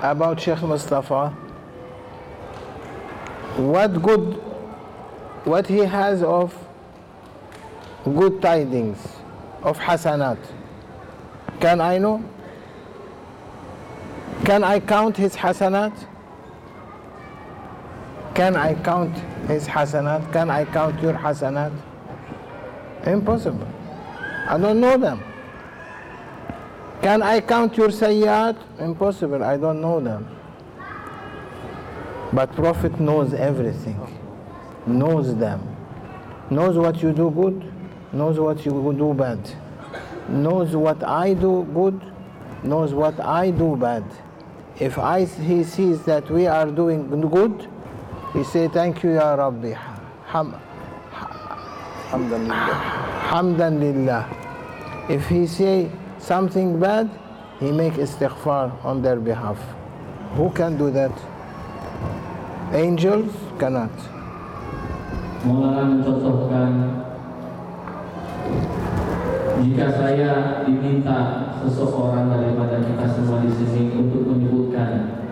about 0.06 0.38
Sheikh 0.38 0.62
Mustafa 0.62 1.34
what 3.58 3.90
good 3.98 4.38
what 5.46 5.68
he 5.68 5.78
has 5.78 6.24
of 6.24 6.52
good 8.04 8.42
tidings, 8.42 8.98
of 9.62 9.78
hasanat. 9.78 10.36
Can 11.60 11.80
I 11.80 11.98
know? 11.98 12.20
Can 14.44 14.64
I 14.64 14.80
count 14.80 15.16
his 15.16 15.36
hasanat? 15.36 15.94
Can 18.34 18.56
I 18.56 18.74
count 18.82 19.16
his 19.46 19.68
hasanat? 19.68 20.32
Can 20.32 20.50
I 20.50 20.64
count 20.64 21.00
your 21.00 21.14
hasanat? 21.14 21.72
Impossible. 23.06 23.68
I 24.48 24.58
don't 24.58 24.80
know 24.80 24.96
them. 24.96 25.22
Can 27.02 27.22
I 27.22 27.40
count 27.40 27.76
your 27.76 27.88
sayyat? 27.90 28.56
Impossible. 28.80 29.44
I 29.44 29.56
don't 29.56 29.80
know 29.80 30.00
them. 30.00 30.26
But 32.32 32.52
Prophet 32.56 32.98
knows 32.98 33.32
everything 33.32 33.96
knows 34.86 35.34
them, 35.36 35.60
knows 36.50 36.76
what 36.76 37.02
you 37.02 37.12
do 37.12 37.30
good, 37.30 37.72
knows 38.12 38.38
what 38.38 38.64
you 38.64 38.94
do 38.96 39.12
bad, 39.14 39.38
knows 40.28 40.74
what 40.76 41.02
I 41.04 41.34
do 41.34 41.66
good, 41.74 42.00
knows 42.62 42.94
what 42.94 43.18
I 43.20 43.50
do 43.50 43.76
bad. 43.76 44.04
If 44.78 44.98
I, 44.98 45.24
he 45.24 45.64
sees 45.64 46.04
that 46.04 46.30
we 46.30 46.46
are 46.46 46.66
doing 46.66 47.08
good, 47.30 47.68
he 48.32 48.44
say 48.44 48.68
thank 48.68 49.02
you 49.02 49.14
ya 49.14 49.34
Rabbi. 49.34 49.72
Ham, 50.26 50.54
Hamdan 52.10 53.80
lillah. 53.80 55.08
If 55.10 55.26
he 55.28 55.46
say 55.46 55.90
something 56.18 56.78
bad, 56.78 57.10
he 57.58 57.72
make 57.72 57.94
istighfar 57.94 58.84
on 58.84 59.02
their 59.02 59.16
behalf. 59.18 59.58
Who 60.34 60.50
can 60.50 60.76
do 60.76 60.90
that? 60.90 61.12
Angels 62.72 63.32
cannot. 63.58 63.92
Maulana 65.46 65.86
mencontohkan 65.94 66.70
jika 69.62 69.86
saya 69.94 70.60
diminta 70.66 71.54
seseorang 71.62 72.26
daripada 72.34 72.82
kita 72.82 73.06
semua 73.06 73.46
di 73.46 73.50
sini 73.54 73.94
untuk 73.94 74.26
menyebutkan 74.26 75.22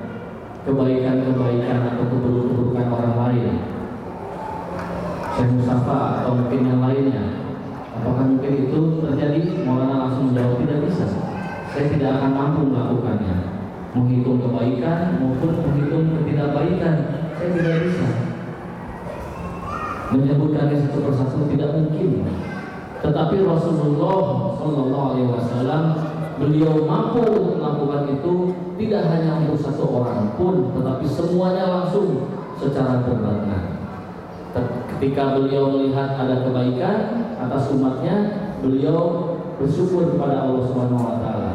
kebaikan-kebaikan 0.62 1.98
atau 1.98 2.06
keburukan 2.14 2.86
orang 2.94 3.14
lain 3.26 3.50
saya 5.34 5.46
Mustafa 5.50 5.98
atau 6.22 6.32
mungkin 6.46 6.62
yang 6.62 6.78
lainnya 6.86 7.22
apakah 7.98 8.24
mungkin 8.38 8.70
itu 8.70 8.78
terjadi 9.02 9.66
Maulana 9.66 10.06
langsung 10.06 10.30
jawab 10.30 10.62
tidak 10.62 10.78
bisa 10.94 11.10
saya 11.74 11.90
tidak 11.90 12.22
akan 12.22 12.30
mampu 12.38 12.70
melakukannya 12.70 13.34
menghitung 13.98 14.38
kebaikan 14.46 15.18
maupun 15.18 15.53
menyebutkan 20.18 20.70
satu 20.78 20.98
persatu 21.10 21.38
tidak 21.52 21.74
mungkin. 21.74 22.22
Tetapi 23.02 23.36
Rasulullah 23.44 24.24
Shallallahu 24.56 25.06
Alaihi 25.14 25.28
Wasallam 25.28 25.82
beliau 26.40 26.88
mampu 26.88 27.20
melakukan 27.58 28.08
itu 28.16 28.34
tidak 28.80 29.02
hanya 29.12 29.44
untuk 29.44 29.60
satu 29.60 29.84
orang 30.00 30.32
pun, 30.40 30.72
tetapi 30.72 31.04
semuanya 31.04 31.64
langsung 31.68 32.32
secara 32.56 33.04
berbarengan. 33.04 33.62
Ketika 34.96 35.36
beliau 35.36 35.74
melihat 35.74 36.14
ada 36.16 36.40
kebaikan 36.46 36.98
atas 37.36 37.68
umatnya, 37.74 38.16
beliau 38.64 39.34
bersyukur 39.60 40.14
kepada 40.16 40.48
Allah 40.48 40.62
Subhanahu 40.64 41.02
Wa 41.04 41.16
Taala. 41.20 41.52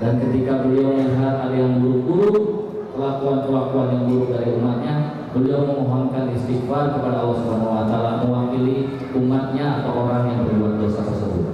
Dan 0.00 0.16
ketika 0.16 0.64
beliau 0.64 0.96
melihat 0.96 1.44
ada 1.44 1.52
yang 1.60 1.84
buruk-buruk, 1.84 2.72
kelakuan-kelakuan 2.96 3.86
yang 4.00 4.04
buruk 4.08 4.28
dari 4.32 4.48
umatnya, 4.56 5.19
Beliau 5.30 5.62
memohonkan 5.62 6.26
istighfar 6.34 6.90
kepada 6.90 7.22
Allah 7.22 7.38
Subhanahu 7.38 7.70
wa 7.70 7.86
taala 7.86 8.18
mewakili 8.26 8.90
umatnya 9.14 9.78
atau 9.78 10.02
orang 10.02 10.26
yang 10.26 10.40
berbuat 10.42 10.74
dosa 10.82 11.06
tersebut. 11.06 11.46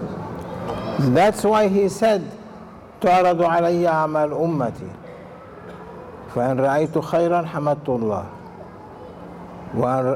That's 1.12 1.45
why 1.45 1.69
he 1.69 1.85
said 1.93 2.25
تعرض 3.05 3.37
علي 3.45 3.85
أعمال 3.85 4.33
أمتي 4.33 4.89
فإن 6.33 6.57
رأيت 6.65 6.97
خيرا 6.97 7.45
حمدت 7.53 7.89
الله 7.89 8.25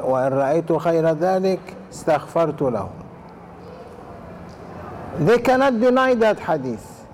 وإن 0.09 0.31
رأيت 0.33 0.71
خير 0.81 1.05
ذلك 1.21 1.61
استغفرت 1.93 2.63
له 2.73 2.89
They 5.21 5.37
cannot 5.43 5.77
deny 5.77 6.15
that 6.25 6.41
hadith. 6.41 7.05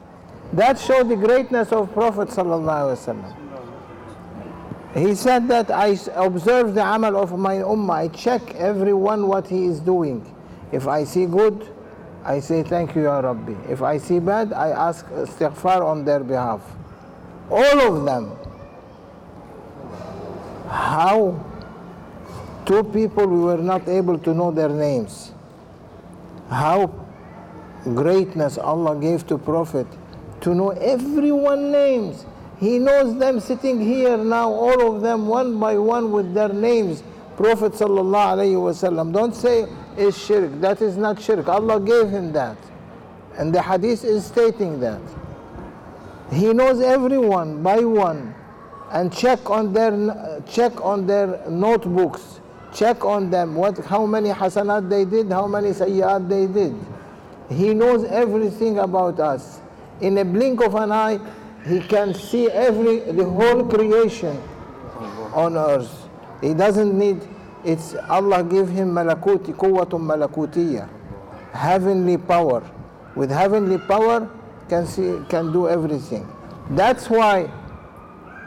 That 0.53 0.79
showed 0.79 1.09
the 1.11 1.19
greatness 1.19 1.75
of 1.75 1.91
Prophet 1.91 2.31
صلى 2.31 2.55
الله 2.63 2.75
عليه 2.87 2.95
وسلم 3.03 3.46
He 4.97 5.15
said 5.15 5.47
that 5.49 5.71
I 5.71 5.89
observe 6.15 6.75
the 6.75 6.83
amal 6.83 7.17
of 7.19 7.39
my 7.39 7.57
ummah. 7.57 7.91
I 7.93 8.09
check 8.09 8.55
everyone 8.55 9.29
what 9.29 9.47
he 9.47 9.67
is 9.67 9.79
doing. 9.81 10.25
If 10.73 10.89
I 10.89 11.05
see 11.05 11.27
good, 11.27 11.69
I 12.25 12.41
say 12.41 12.63
thank 12.63 12.97
you, 12.97 13.03
Ya 13.03 13.21
Rabbi. 13.21 13.53
If 13.69 13.83
I 13.83 13.99
see 13.99 14.21
bad, 14.21 14.55
I 14.55 14.71
ask 14.71 15.05
istighfar 15.11 15.85
on 15.85 16.07
their 16.07 16.21
behalf. 16.21 16.63
All 17.51 17.81
of 17.89 18.07
them. 18.07 18.33
How? 20.71 21.45
Two 22.65 22.83
people 22.85 23.27
we 23.27 23.41
were 23.43 23.59
not 23.63 23.87
able 23.89 24.19
to 24.21 24.33
know 24.33 24.51
their 24.51 24.71
names. 24.71 25.33
How 26.49 26.87
greatness 27.85 28.57
Allah 28.57 28.97
gave 28.99 29.27
to 29.27 29.37
Prophet 29.37 29.87
to 30.41 30.55
know 30.55 30.71
everyone 30.71 31.71
names 31.71 32.25
he 32.59 32.79
knows 32.79 33.19
them 33.19 33.39
sitting 33.41 33.81
here 33.81 34.17
now, 34.17 34.51
all 34.51 34.95
of 34.97 35.03
them 35.03 35.27
one 35.29 35.59
by 35.61 35.77
one 35.77 36.11
with 36.11 36.33
their 36.33 36.49
names. 36.49 37.03
Prophet 37.37 37.73
wasallam. 37.73 39.13
Don't 39.13 39.35
say 39.35 39.67
is 39.99 40.17
shirk. 40.17 40.59
That 40.61 40.81
is 40.81 40.97
not 40.97 41.21
shirk. 41.21 41.49
Allah 41.49 41.79
gave 41.81 42.09
him 42.09 42.33
that. 42.33 42.57
And 43.37 43.55
the 43.55 43.61
hadith 43.61 44.05
is 44.05 44.25
stating 44.25 44.81
that. 44.81 45.01
He 46.33 46.53
knows 46.55 46.81
everyone 46.81 47.63
by 47.63 47.81
one. 47.81 48.35
And 48.91 49.13
check 49.13 49.51
on 49.51 49.73
their 49.75 50.43
check 50.49 50.81
on 50.83 51.07
their 51.07 51.45
notebooks. 51.51 52.41
Check 52.73 53.05
on 53.05 53.29
them 53.31 53.55
what 53.55 53.79
how 53.85 54.07
many 54.07 54.31
hasanat 54.31 54.89
they 54.89 55.05
did, 55.05 55.31
how 55.31 55.47
many 55.47 55.71
sayyat 55.71 56.27
they 56.29 56.47
did. 56.47 56.75
He 57.51 57.75
knows 57.75 58.05
everything 58.05 58.79
about 58.79 59.19
us. 59.21 59.61
In 60.01 60.17
a 60.19 60.25
blink 60.25 60.63
of 60.63 60.75
an 60.77 60.93
eye, 60.93 61.19
he 61.67 61.81
can 61.81 62.15
see 62.15 62.49
every 62.49 63.01
the 63.01 63.25
whole 63.25 63.65
creation 63.65 64.37
on 65.35 65.57
earth. 65.57 66.09
He 66.41 66.55
doesn't 66.55 66.97
need 66.97 67.27
it's 67.65 67.97
Allah 68.09 68.45
give 68.45 68.69
him 68.69 68.93
malakuti, 68.93 69.53
quwwatum 69.53 70.03
malakutiya, 70.15 70.89
heavenly 71.53 72.19
power. 72.19 72.63
With 73.17 73.31
heavenly 73.33 73.79
power 73.79 74.31
can 74.69 74.87
see 74.87 75.19
can 75.29 75.53
do 75.53 75.69
everything. 75.69 76.29
That's 76.71 77.11
why 77.11 77.51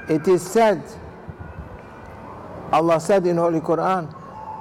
it 0.08 0.26
is 0.30 0.42
said 0.42 0.82
Allah 2.72 3.02
said 3.02 3.28
in 3.28 3.36
Holy 3.36 3.60
Quran 3.60 4.06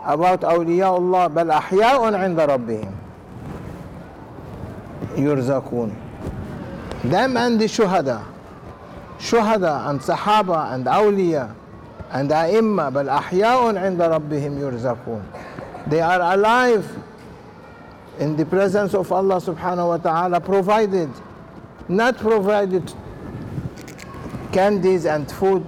about 0.05 0.41
awliyaullah 0.41 1.33
bal 1.33 1.61
ahya'un 1.63 2.13
'inda 2.27 2.49
rabbihim 2.49 2.95
Yurzakun. 5.15 5.95
them 7.05 7.37
and 7.37 7.61
the 7.61 7.67
shuhada 7.67 8.25
shuhada 9.19 9.91
and 9.91 10.01
sahaba 10.01 10.73
and 10.73 10.87
awliya 10.87 11.55
and 12.11 12.31
Aima, 12.31 12.91
but 12.93 13.05
going 13.05 13.05
to 13.05 13.05
bal 13.05 13.23
ahya'un 13.23 13.99
rabbihim 13.99 14.59
yurzaqun 14.59 15.91
they 15.91 16.01
are 16.01 16.21
alive 16.35 16.87
in 18.19 18.37
the 18.37 18.45
presence 18.47 18.95
of 18.95 19.11
Allah 19.13 19.37
subhanahu 19.37 19.89
wa 19.89 19.97
ta'ala 19.97 20.41
provided 20.41 21.11
not 21.89 22.17
provided 22.17 22.93
candies 24.53 25.05
and 25.05 25.31
food 25.31 25.67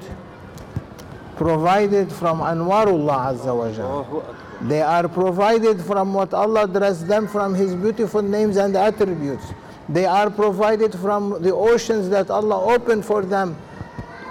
provided 1.37 2.11
from 2.13 2.39
anwarullah 2.41 3.35
azza 3.35 3.57
wa 3.57 3.71
jalla 3.75 4.37
they 4.69 4.83
are 4.83 5.09
provided 5.09 5.81
from 5.83 6.15
what 6.15 6.33
Allah 6.35 6.69
dressed 6.69 7.09
them 7.09 7.27
from 7.27 7.55
his 7.55 7.75
beautiful 7.75 8.23
names 8.23 8.57
and 8.57 8.77
attributes 8.77 9.45
they 9.91 10.07
are 10.07 10.31
provided 10.31 10.95
from 10.95 11.43
the 11.43 11.51
oceans 11.53 12.09
that 12.15 12.31
Allah 12.31 12.63
opened 12.75 13.05
for 13.05 13.23
them, 13.27 13.59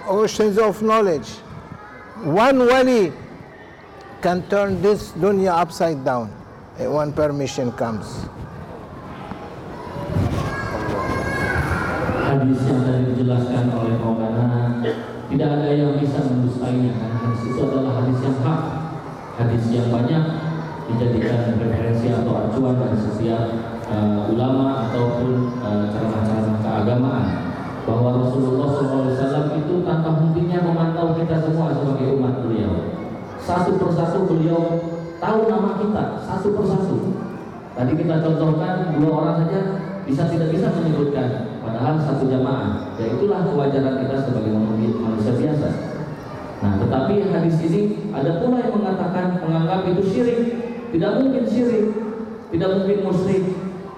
oceans 0.08 0.58
of 0.58 0.82
knowledge. 0.82 1.28
One 2.24 2.60
wali 2.64 3.12
can 4.24 4.48
turn 4.48 4.82
this 4.82 5.12
dunya 5.20 5.52
upside 5.56 6.04
down 6.04 6.32
eh, 6.80 6.88
One 6.88 7.12
permission 7.12 7.72
comes. 7.76 8.08
Hadis 12.24 12.64
yang 12.72 12.80
tadi 12.88 13.04
dijelaskan 13.20 13.66
oleh 13.76 14.00
Maulana 14.00 14.80
tidak 15.28 15.50
ada 15.60 15.76
yang 15.76 16.00
bisa 16.00 16.24
mendustainya. 16.24 16.96
Hadis 17.20 17.52
itu 17.52 17.60
adalah 17.68 18.00
hadis 18.00 18.20
yang 18.24 18.38
hak, 18.48 18.62
hadis 19.44 19.64
yang 19.76 19.92
banyak 19.92 20.24
dijadikan 20.96 21.60
referensi 21.60 22.08
atau 22.16 22.48
acuan 22.48 22.76
dan 22.80 22.96
setiap 22.96 23.69
uh, 23.90 24.30
ulama 24.32 24.88
ataupun 24.88 25.32
eh, 25.66 25.84
ceramah-ceramah 25.92 26.54
uh, 26.54 26.60
keagamaan 26.62 27.26
bahwa 27.90 28.10
Rasulullah 28.22 28.70
SAW 28.78 29.58
itu 29.58 29.74
tanpa 29.82 30.10
hentinya 30.22 30.62
memantau 30.70 31.18
kita 31.18 31.42
semua 31.42 31.74
sebagai 31.74 32.14
umat 32.22 32.46
beliau. 32.46 32.70
Satu 33.42 33.82
persatu 33.82 34.30
beliau 34.30 34.78
tahu 35.18 35.40
nama 35.50 35.74
kita, 35.82 36.04
satu 36.22 36.54
persatu. 36.54 36.98
Tadi 37.74 37.92
kita 37.98 38.22
contohkan 38.22 38.94
dua 39.00 39.10
orang 39.10 39.36
saja 39.46 39.60
bisa 40.06 40.28
tidak 40.30 40.54
bisa 40.54 40.70
menyebutkan, 40.78 41.58
padahal 41.66 41.98
satu 41.98 42.30
jamaah. 42.30 42.94
Ya 43.02 43.10
itulah 43.16 43.42
kewajaran 43.50 44.06
kita 44.06 44.16
sebagai 44.22 44.52
manusia 44.54 45.34
biasa. 45.34 45.70
Nah, 46.60 46.76
tetapi 46.76 47.32
hadis 47.32 47.56
ini 47.64 48.12
ada 48.12 48.44
pula 48.44 48.60
yang 48.60 48.76
mengatakan 48.76 49.40
menganggap 49.42 49.88
itu 49.96 50.04
syirik. 50.12 50.40
Tidak 50.92 51.12
mungkin 51.22 51.46
syirik, 51.48 51.86
tidak 52.52 52.82
mungkin 52.84 53.00
musyrik, 53.06 53.44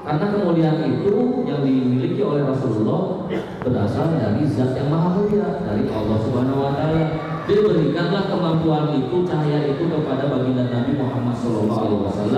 karena 0.02 0.26
kemuliaan 0.34 0.82
itu 0.98 1.46
yang 1.46 1.62
dimiliki 1.62 2.18
oleh 2.26 2.42
Rasulullah 2.42 3.22
ya. 3.30 3.38
berasal 3.62 4.18
dari 4.18 4.42
zat 4.50 4.74
yang 4.74 4.90
maha 4.90 5.14
mulia, 5.14 5.62
dari 5.62 5.86
Allah 5.94 6.18
Subhanahu 6.26 6.58
wa 6.58 6.74
taala. 6.74 7.06
Diberikanlah 7.46 8.30
kemampuan 8.34 8.94
itu, 8.98 9.18
cahaya 9.26 9.66
itu 9.70 9.82
kepada 9.86 10.26
baginda 10.30 10.66
Nabi 10.74 10.94
Muhammad 10.98 11.34
SAW 11.34 12.30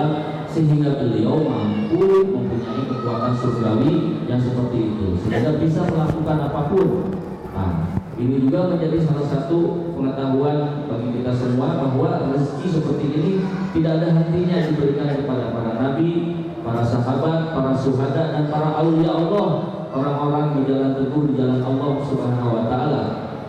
sehingga 0.52 0.96
beliau 1.00 1.44
mampu 1.44 2.04
mempunyai 2.36 2.84
kekuatan 2.88 3.34
surgawi 3.36 4.22
yang 4.32 4.38
seperti 4.40 4.86
itu 4.96 5.08
sehingga 5.28 5.58
bisa 5.60 5.82
melakukan 5.92 6.38
apapun. 6.48 7.14
Nah, 7.52 8.00
ini 8.20 8.48
juga 8.48 8.74
menjadi 8.76 8.96
salah 9.04 9.26
satu 9.28 9.92
pengetahuan 9.98 10.88
bagi 10.92 11.20
kita 11.20 11.32
semua 11.36 11.80
bahwa 11.84 12.28
rezeki 12.34 12.68
seperti 12.82 13.06
ini 13.14 13.32
tidak 13.76 13.92
ada 14.04 14.10
hentinya 14.24 14.58
diberikan 14.72 15.10
kepada 15.20 15.52
para 15.52 15.72
nabi, 15.78 16.42
para 16.64 16.80
sahabat, 16.82 17.52
para 17.52 17.76
suhada 17.76 18.32
dan 18.32 18.48
para 18.48 18.72
aulia 18.80 19.12
Allah, 19.12 19.48
orang-orang 19.92 20.58
di 20.64 20.72
jalan 20.72 20.96
teguh 20.96 21.24
di 21.30 21.34
jalan 21.36 21.60
Allah 21.60 21.92
Subhanahu 22.08 22.50
wa 22.56 22.64
taala. 22.72 23.02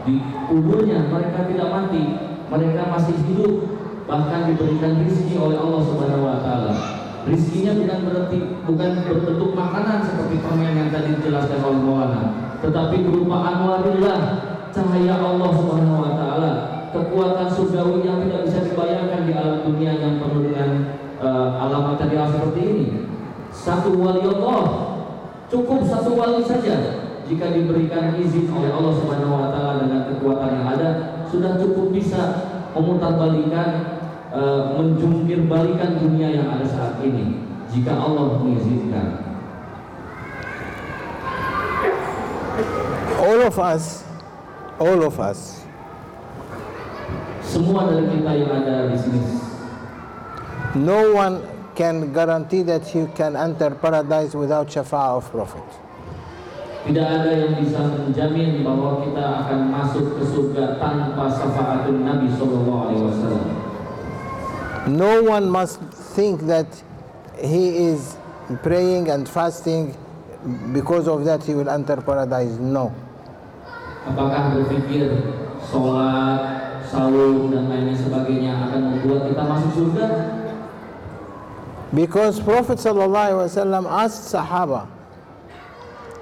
Di 0.05 0.19
kuburnya 0.51 1.07
mereka 1.09 1.47
tidak 1.47 1.71
mati, 1.71 2.05
mereka 2.51 2.91
masih 2.93 3.17
hidup, 3.31 3.55
bahkan 4.11 4.51
diberikan 4.53 5.01
rezeki 5.07 5.41
oleh 5.41 5.57
Allah 5.63 5.81
Subhanahu 5.87 6.27
wa 6.27 6.37
taala. 6.43 6.75
Rizkinya 7.25 7.73
bukan 7.81 7.99
berarti 8.05 8.39
bukan 8.69 8.91
berbentuk 9.09 9.51
makanan 9.57 10.05
seperti 10.05 10.35
permen 10.45 10.77
yang 10.77 10.91
tadi 10.93 11.17
dijelaskan 11.17 11.57
oleh 11.65 11.81
Maulana, 11.81 12.23
tetapi 12.61 13.01
berupa 13.01 13.37
anwarillah, 13.49 14.21
cahaya 14.69 15.15
Allah 15.23 15.51
Subhanahu 15.55 15.99
wa 16.05 16.13
taala, 16.19 16.51
kekuatan 16.93 17.49
surgawi 17.49 18.05
yang 18.05 18.21
tidak 18.29 18.45
bisa 18.45 18.59
dibayangkan 18.69 19.23
di 19.25 19.33
alam 19.33 19.59
dunia 19.71 19.93
yang 19.97 20.13
penuh 20.21 20.45
dengan 20.53 20.69
uh, 21.25 21.49
eh, 21.57 21.65
alamat 21.65 21.95
tadi 21.97 22.21
seperti 22.21 22.61
ini. 22.61 22.87
Satu 23.55 23.97
wali 23.97 24.21
Allah 24.23 24.63
cukup 25.49 25.81
satu 25.89 26.13
wali 26.19 26.45
saja 26.45 26.77
jika 27.25 27.51
diberikan 27.57 28.13
izin 28.21 28.51
oleh 28.53 28.69
Allah 28.69 28.93
Subhanahu 28.93 29.33
wa 29.41 29.49
taala 29.49 29.73
dengan 29.81 30.01
kekuatan 30.13 30.51
yang 30.61 30.67
ada 30.69 30.89
sudah 31.31 31.57
cukup 31.57 31.95
bisa 31.95 32.21
memutarbalikan 32.77 33.69
uh, 34.29 34.37
eh, 34.39 34.63
menjungkir 34.77 35.49
balikan 35.49 35.97
dunia 35.99 36.29
yang 36.43 36.47
ada 36.51 36.67
saat 36.69 37.01
ini 37.01 37.41
jika 37.73 37.95
Allah 37.95 38.43
mengizinkan 38.43 39.23
all 43.23 43.41
of 43.47 43.57
us 43.63 44.03
all 44.83 45.01
of 45.07 45.17
us 45.23 45.63
semua 47.47 47.87
dari 47.95 48.11
kita 48.11 48.31
yang 48.35 48.51
ada 48.51 48.91
di 48.91 48.99
sini 48.99 49.21
No 50.75 51.15
one 51.15 51.41
can 51.77 52.13
guarantee 52.13 52.63
that 52.63 52.97
you 52.97 53.07
can 53.15 53.37
enter 53.37 53.71
paradise 53.71 54.35
without 54.35 54.67
shafa'a 54.67 55.19
of 55.23 55.31
prophet. 55.31 55.63
Tidak 56.85 56.99
ada 57.01 57.31
yang 57.33 57.57
bisa 57.63 57.81
menjamin 57.95 58.61
bahwa 58.67 59.01
kita 59.07 59.23
akan 59.41 59.71
masuk 59.71 60.19
ke 60.19 60.25
surga 60.35 60.77
tanpa 60.83 61.31
syafaatun 61.31 62.03
Nabi 62.05 62.27
sallallahu 62.29 62.81
alaihi 62.91 63.05
wasallam. 63.09 63.47
No 64.91 65.23
one 65.25 65.47
must 65.49 65.79
think 66.19 66.43
that 66.51 66.67
he 67.39 67.89
is 67.95 68.19
praying 68.67 69.09
and 69.15 69.25
fasting 69.31 69.95
because 70.77 71.07
of 71.09 71.23
that 71.25 71.41
he 71.47 71.55
will 71.55 71.71
enter 71.71 72.03
paradise. 72.05 72.59
No. 72.61 72.91
Apakah 74.11 74.59
berpikir 74.59 75.23
sholat, 75.65 76.83
sahur 76.85 77.47
dan 77.55 77.71
lainnya 77.71 77.95
sebagainya 77.97 78.59
akan 78.69 78.81
membuat 78.99 79.31
kita 79.33 79.43
masuk 79.47 79.71
surga? 79.73 80.07
Because 81.95 82.41
Prophet 82.41 82.79
ﷺ 82.79 83.87
asked 83.89 84.27
Sahaba, 84.35 84.89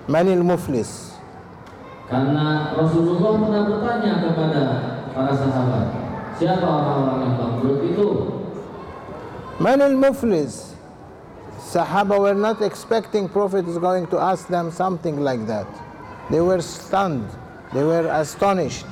Manil 0.06 0.44
Muflis. 0.44 1.16
Karena 2.12 2.76
Rasulullah 2.76 3.40
pernah 3.40 3.62
bertanya 3.70 4.12
kepada 4.20 4.62
para 5.16 5.32
sahabat, 5.32 5.86
siapa 6.36 6.60
orang-orang 6.66 7.18
yang 7.24 7.34
bangkrut 7.40 7.78
itu? 7.88 8.08
Muflis. 9.96 10.76
Sahaba 11.56 12.20
were 12.20 12.36
not 12.36 12.60
expecting 12.60 13.24
Prophet 13.24 13.64
is 13.64 13.80
going 13.80 14.04
to 14.12 14.20
ask 14.20 14.52
them 14.52 14.68
something 14.68 15.24
like 15.24 15.46
that. 15.48 15.64
They 16.28 16.44
were 16.44 16.60
stunned. 16.60 17.24
They 17.72 17.80
were 17.86 18.12
astonished 18.12 18.84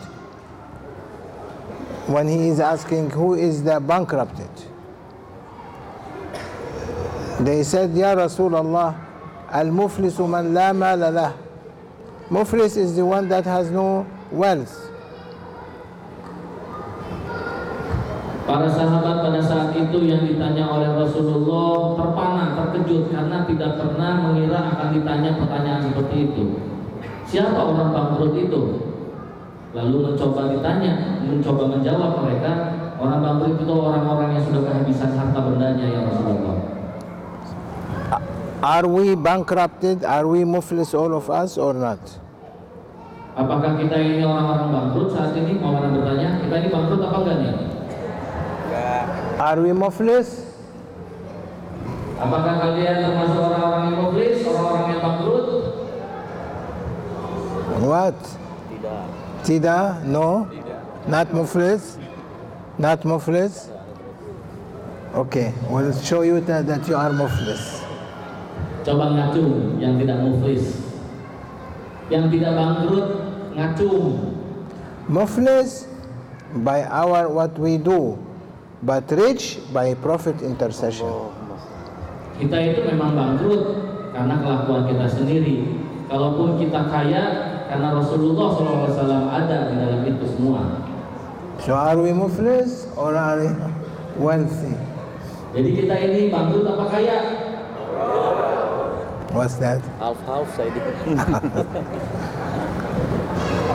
when 2.09 2.25
he 2.25 2.49
is 2.49 2.57
asking 2.57 3.11
who 3.13 3.37
is 3.37 3.69
the 3.69 3.85
bankrupted. 3.85 4.49
They 7.41 7.65
said, 7.65 7.97
Ya 7.97 8.13
Rasulullah, 8.13 8.93
Al-Muflisu 9.49 10.29
man 10.29 10.53
la 10.53 10.73
mala 10.77 11.09
lah. 11.09 11.33
Muflis 12.29 12.77
is 12.77 12.95
the 13.01 13.01
one 13.05 13.27
that 13.33 13.43
has 13.49 13.73
no 13.73 14.05
wealth. 14.31 14.71
Para 18.45 18.69
sahabat 18.71 19.25
pada 19.25 19.41
saat 19.41 19.73
itu 19.73 19.99
yang 20.05 20.23
ditanya 20.29 20.69
oleh 20.69 20.93
Rasulullah 21.01 21.97
terpana, 21.99 22.45
terkejut 22.61 23.09
karena 23.11 23.43
tidak 23.49 23.73
pernah 23.89 24.21
mengira 24.31 24.61
akan 24.77 24.89
ditanya 25.01 25.41
pertanyaan 25.41 25.81
seperti 25.89 26.17
itu. 26.31 26.45
Siapa 27.25 27.57
orang 27.57 27.89
bangkrut 27.91 28.37
itu? 28.37 28.63
Lalu 29.75 30.13
mencoba 30.13 30.53
ditanya, 30.55 31.25
mencoba 31.25 31.63
menjawab 31.73 32.21
mereka, 32.21 32.53
orang 33.01 33.21
bangkrut 33.25 33.59
itu 33.65 33.73
orang-orang 33.75 34.29
yang 34.39 34.45
sudah 34.45 34.61
kehabisan 34.71 35.11
harta 35.17 35.41
bendanya 35.41 35.87
ya 35.89 36.01
Rasulullah. 36.05 36.60
Are 38.63 38.87
we 38.87 39.15
bankrupted? 39.15 40.05
Are 40.05 40.27
we 40.29 40.41
muflis 40.41 40.93
all 40.93 41.15
of 41.17 41.31
us 41.31 41.57
or 41.57 41.73
not? 41.73 41.97
Apakah 43.33 43.73
kita 43.81 43.97
ini 43.97 44.21
orang-orang 44.21 44.69
bangkrut 44.69 45.09
saat 45.17 45.33
ini? 45.33 45.57
Mau 45.57 45.73
mana 45.81 45.97
bertanya, 45.97 46.45
kita 46.45 46.55
ini 46.61 46.69
bangkrut 46.69 47.01
apa 47.01 47.19
enggak 47.25 47.37
nih? 47.41 47.55
Are 49.41 49.61
we 49.65 49.73
muflis? 49.73 50.53
Apakah 52.21 52.55
kalian 52.61 52.97
termasuk 53.01 53.41
orang-orang 53.41 53.83
yang 53.89 53.97
muflis, 53.97 54.39
orang-orang 54.45 54.85
yang 54.93 55.01
bangkrut? 55.09 55.47
What? 57.81 58.13
Tidak. 58.13 59.03
Tidak? 59.49 59.85
No? 60.05 60.45
Tidak. 60.53 60.81
Not 61.09 61.29
muflis? 61.33 61.83
Not 62.77 63.01
muflis? 63.09 63.73
Okay, 65.17 65.49
we'll 65.73 65.97
show 66.05 66.21
you 66.29 66.45
that, 66.45 66.69
that 66.69 66.85
you 66.85 66.93
are 67.01 67.09
muflis. 67.09 67.89
coba 68.85 69.13
ngacung 69.13 69.77
yang 69.77 70.01
tidak 70.01 70.25
muflis 70.25 70.81
yang 72.09 72.33
tidak 72.33 72.57
bangkrut 72.57 73.07
ngacung 73.55 74.05
muflis 75.05 75.85
by 76.65 76.83
our 76.89 77.29
what 77.29 77.53
we 77.61 77.77
do 77.77 78.17
but 78.83 79.05
rich 79.13 79.61
by 79.77 79.93
profit 80.01 80.37
intercession 80.41 81.13
kita 82.41 82.57
itu 82.73 82.81
memang 82.89 83.13
bangkrut 83.13 83.63
karena 84.17 84.35
kelakuan 84.41 84.83
kita 84.89 85.07
sendiri 85.13 85.77
kalaupun 86.09 86.57
kita 86.57 86.89
kaya 86.89 87.25
karena 87.69 87.89
Rasulullah 88.01 88.49
SAW 88.57 89.25
ada 89.31 89.57
di 89.71 89.75
dalam 89.77 90.01
itu 90.09 90.25
semua 90.35 90.63
so 91.61 91.77
are 91.77 92.01
we 92.01 92.17
muflis 92.17 92.89
or 92.97 93.13
are 93.13 93.45
we 93.45 93.53
wealthy 94.17 94.73
jadi 95.53 95.69
kita 95.69 95.95
ini 96.01 96.21
bangkrut 96.33 96.65
apa 96.65 96.85
kaya 96.89 97.19
What's 99.33 99.57
that? 99.57 99.81
Half 100.01 100.19
half 100.27 100.59
I 100.59 100.69
did. 100.75 100.87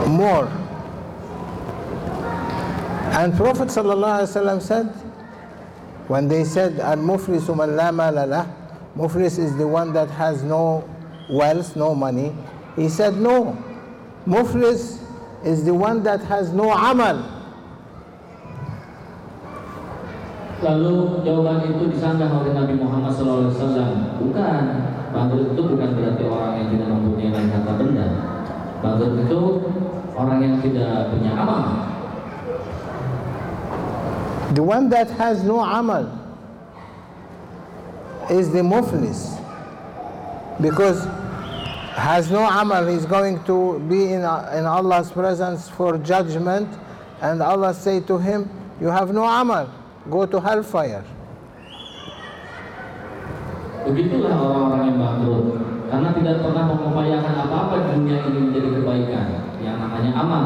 More. 0.10 0.45
And 3.18 3.34
Prophet 3.38 3.70
ﷺ 3.70 4.62
said, 4.62 4.88
when 6.10 6.28
they 6.28 6.43
said, 6.43 6.80
Al 6.82 6.97
Muflis 6.97 7.47
la 7.47 7.91
malala, 7.91 8.45
Muflis 8.97 9.39
is 9.39 9.56
the 9.56 9.66
one 9.66 9.93
that 9.93 10.10
has 10.12 10.43
no 10.43 10.84
wealth, 11.30 11.78
no 11.78 11.95
money. 11.95 12.36
He 12.76 12.89
said, 12.89 13.16
No. 13.18 13.58
Muflis 14.28 14.99
is 15.45 15.64
the 15.64 15.74
one 15.74 16.03
that 16.03 16.20
has 16.24 16.51
no 16.51 16.70
amal. 16.76 17.24
Lalu 20.60 21.24
jawaban 21.24 21.72
itu 21.80 21.95
disanggah 21.95 22.28
oleh 22.43 22.51
Nabi 22.58 22.74
Muhammad 22.76 23.14
SAW. 23.16 23.47
Bukan, 24.18 24.60
bangkrut 25.16 25.55
itu 25.55 25.61
bukan 25.63 25.89
berarti 25.95 26.24
orang 26.28 26.51
yang 26.59 26.68
tidak 26.76 26.88
mempunyai 26.91 27.32
lain 27.32 27.47
benda 27.80 28.07
bangkrut 28.84 29.13
itu 29.24 29.39
orang 30.11 30.38
yang 30.43 30.55
tidak 30.59 30.91
punya 31.09 31.32
amal 31.39 31.63
the 34.59 34.63
one 34.63 34.91
that 34.91 35.07
has 35.16 35.39
no 35.47 35.63
amal 35.63 36.03
is 38.28 38.51
the 38.51 38.59
muflis 38.61 39.39
because 40.59 41.07
has 41.95 42.28
no 42.28 42.43
amal 42.43 42.84
is 42.91 43.07
going 43.07 43.39
to 43.47 43.80
be 43.88 44.11
in, 44.11 44.20
in 44.51 44.66
Allah's 44.68 45.07
presence 45.16 45.72
for 45.72 45.95
judgment 46.03 46.68
and 47.24 47.39
Allah 47.39 47.72
say 47.72 48.03
to 48.11 48.20
him 48.20 48.51
you 48.84 48.91
have 48.91 49.16
no 49.16 49.24
amal 49.24 49.72
go 50.11 50.28
to 50.28 50.43
hellfire 50.43 51.07
Begitulah 53.86 54.34
orang-orang 54.34 54.82
yang 54.90 54.98
bangkrut 54.98 55.46
karena 55.94 56.10
tidak 56.18 56.36
pernah 56.42 56.64
mengupayakan 56.74 57.34
apa-apa 57.46 57.74
di 57.78 57.88
dunia 58.02 58.18
ini 58.26 58.40
menjadi 58.50 58.70
kebaikan 58.82 59.26
yang 59.62 59.78
namanya 59.78 60.12
amal. 60.18 60.46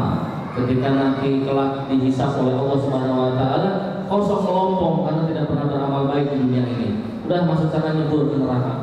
Ketika 0.60 0.88
nanti 0.92 1.48
kelak 1.48 1.88
dihisap 1.88 2.36
oleh 2.36 2.52
Allah 2.60 2.78
Subhanahu 2.84 3.20
wa 3.24 3.32
taala, 3.40 3.70
kosong 4.12 4.44
melompong 4.44 4.96
karena 5.08 5.24
tidak 5.32 5.44
pernah 5.48 5.66
beramal 5.72 6.04
baik 6.12 6.28
di 6.36 6.36
dunia 6.44 6.64
ini. 6.68 6.90
Udah 7.32 7.48
masuk 7.48 7.72
sana 7.72 7.96
nyebur 7.96 8.28
ke 8.28 8.36
neraka. 8.44 8.74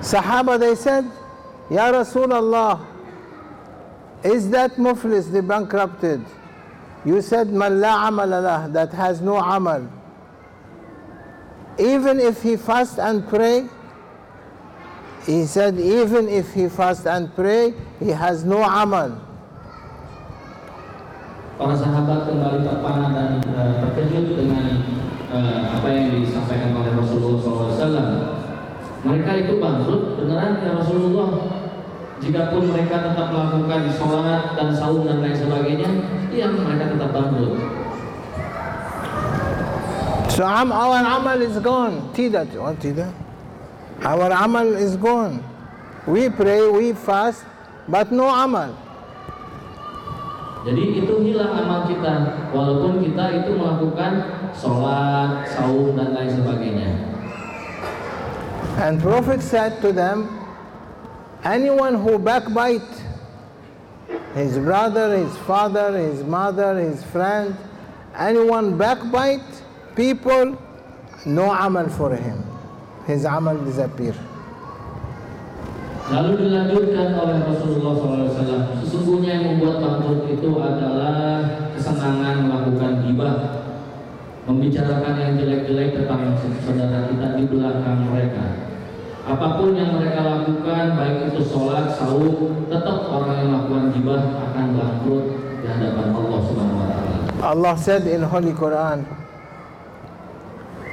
Sahaba 0.00 0.56
they 0.56 0.72
said, 0.72 1.04
"Ya 1.68 1.92
Rasulullah, 1.92 2.80
is 4.24 4.48
that 4.48 4.80
muflis 4.80 5.28
the 5.28 5.44
bankrupted?" 5.44 6.24
You 7.04 7.20
said, 7.20 7.52
"Man 7.52 7.84
la 7.84 8.08
amal 8.08 8.32
lah, 8.32 8.64
that 8.72 8.96
has 8.96 9.20
no 9.20 9.36
amal." 9.36 9.84
Even 11.74 12.22
if 12.22 12.38
he 12.46 12.54
fast 12.54 13.02
and 13.02 13.26
pray, 13.26 13.66
He 15.26 15.46
said, 15.46 15.80
even 15.80 16.28
if 16.28 16.52
he 16.52 16.68
fast 16.68 17.06
and 17.06 17.34
pray, 17.34 17.72
he 17.98 18.10
has 18.12 18.44
no 18.44 18.60
amal. 18.60 19.16
Para 21.56 21.72
sahabat 21.80 22.28
kembali 22.28 22.60
terpana 22.60 23.08
dan 23.16 23.30
uh, 23.48 23.72
terkejut 23.80 24.36
dengan 24.36 24.84
uh, 25.32 25.80
apa 25.80 25.86
yang 25.96 26.12
disampaikan 26.20 26.76
oleh 26.76 26.92
Rasulullah 27.00 27.40
SAW. 27.40 28.08
Mereka 29.08 29.48
itu 29.48 29.52
bangkrut 29.56 30.20
beneran 30.20 30.60
ya 30.60 30.76
Rasulullah. 30.76 31.28
Jika 32.20 32.52
pun 32.52 32.68
mereka 32.72 32.96
tetap 33.08 33.32
melakukan 33.32 33.80
sholat 33.96 34.56
dan 34.60 34.72
saum 34.76 35.08
dan 35.08 35.24
lain 35.24 35.32
sebagainya, 35.36 35.88
iya 36.36 36.52
mereka 36.52 36.92
tetap 36.92 37.10
bangkrut. 37.16 37.52
So 40.36 40.44
our 40.44 41.00
amal 41.00 41.38
is 41.40 41.56
gone. 41.64 42.12
Tidak, 42.12 42.60
oh, 42.60 42.76
tidak. 42.76 43.23
Our 44.02 44.30
amal 44.32 44.74
is 44.76 44.96
gone. 44.96 45.42
We 46.06 46.28
pray, 46.28 46.68
we 46.68 46.92
fast, 46.92 47.44
but 47.88 48.10
no 48.12 48.26
amal. 48.28 48.74
Jadi 50.64 51.04
itu 51.04 51.14
hilang 51.20 51.52
amal 51.64 51.88
kita, 51.88 52.48
walaupun 52.52 53.00
kita 53.04 53.44
itu 53.44 53.52
melakukan 53.56 54.12
sholat, 54.56 55.44
saum 55.52 55.92
dan 55.96 56.12
lain 56.16 56.30
sebagainya. 56.36 56.88
And 58.80 58.96
Prophet 59.00 59.40
said 59.44 59.80
to 59.84 59.92
them, 59.92 60.26
anyone 61.44 62.00
who 62.00 62.16
backbite 62.20 62.84
his 64.34 64.56
brother, 64.60 65.16
his 65.20 65.32
father, 65.48 65.96
his 65.96 66.20
mother, 66.24 66.76
his 66.80 67.00
friend, 67.12 67.56
anyone 68.16 68.76
backbite 68.76 69.44
people, 69.96 70.56
no 71.24 71.48
amal 71.52 71.88
for 71.88 72.12
him. 72.12 72.40
his 73.04 73.24
amal 73.28 73.56
disappear. 73.68 74.16
Lalu 76.12 76.32
dilanjutkan 76.36 77.16
oleh 77.16 77.48
Rasulullah 77.48 77.96
SAW 77.96 78.76
Sesungguhnya 78.84 79.40
yang 79.40 79.56
membuat 79.56 79.80
bangkrut 79.80 80.28
itu 80.36 80.52
adalah 80.60 81.40
Kesenangan 81.72 82.44
melakukan 82.44 83.08
gibah 83.08 83.64
Membicarakan 84.44 85.16
yang 85.16 85.32
jelek-jelek 85.40 85.96
tentang 85.96 86.36
saudara 86.60 87.08
kita 87.08 87.40
di 87.40 87.48
belakang 87.48 88.04
mereka 88.12 88.68
Apapun 89.24 89.72
yang 89.80 89.96
mereka 89.96 90.20
lakukan 90.28 90.92
Baik 90.92 91.32
itu 91.32 91.40
sholat, 91.40 91.88
sahur, 91.96 92.52
Tetap 92.68 93.08
orang 93.08 93.40
yang 93.40 93.48
melakukan 93.56 93.84
gibah 93.96 94.20
akan 94.52 94.64
bangkrut 94.76 95.24
Di 95.64 95.66
hadapan 95.72 96.06
Allah 96.12 96.38
Subhanahu 96.44 96.82
Wa 96.84 96.88
Taala. 96.92 97.16
Allah 97.48 97.74
said 97.80 98.04
in 98.04 98.28
Holy 98.28 98.52
Quran 98.52 99.08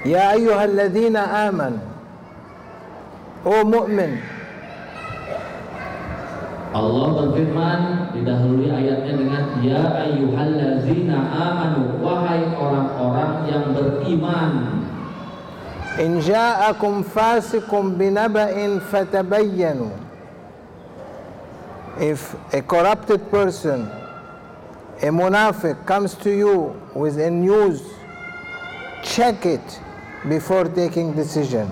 Ya 0.08 0.40
ayuhal 0.40 0.72
ladina 0.72 1.52
amanu 1.52 1.91
O 3.46 3.66
mukmin. 3.66 4.20
Allah 6.78 7.10
berfirman 7.26 7.82
didahului 8.14 8.70
ayatnya 8.70 9.14
dengan 9.18 9.44
ya 9.66 9.82
ayyuhallazina 10.06 11.18
amanu 11.34 11.98
wahai 12.06 12.46
orang-orang 12.54 13.32
yang 13.50 13.66
beriman. 13.74 14.52
In 15.98 16.22
ja'akum 16.22 17.02
fasikum 17.02 17.98
binaba'in 17.98 18.78
fatabayyanu. 18.78 19.90
If 21.98 22.38
a 22.54 22.62
corrupted 22.62 23.26
person, 23.34 23.90
a 25.02 25.10
munafiq 25.10 25.82
comes 25.90 26.14
to 26.22 26.30
you 26.30 26.78
with 26.94 27.18
a 27.18 27.32
news, 27.34 27.82
check 29.02 29.50
it 29.50 29.66
before 30.30 30.70
taking 30.70 31.18
decision. 31.18 31.66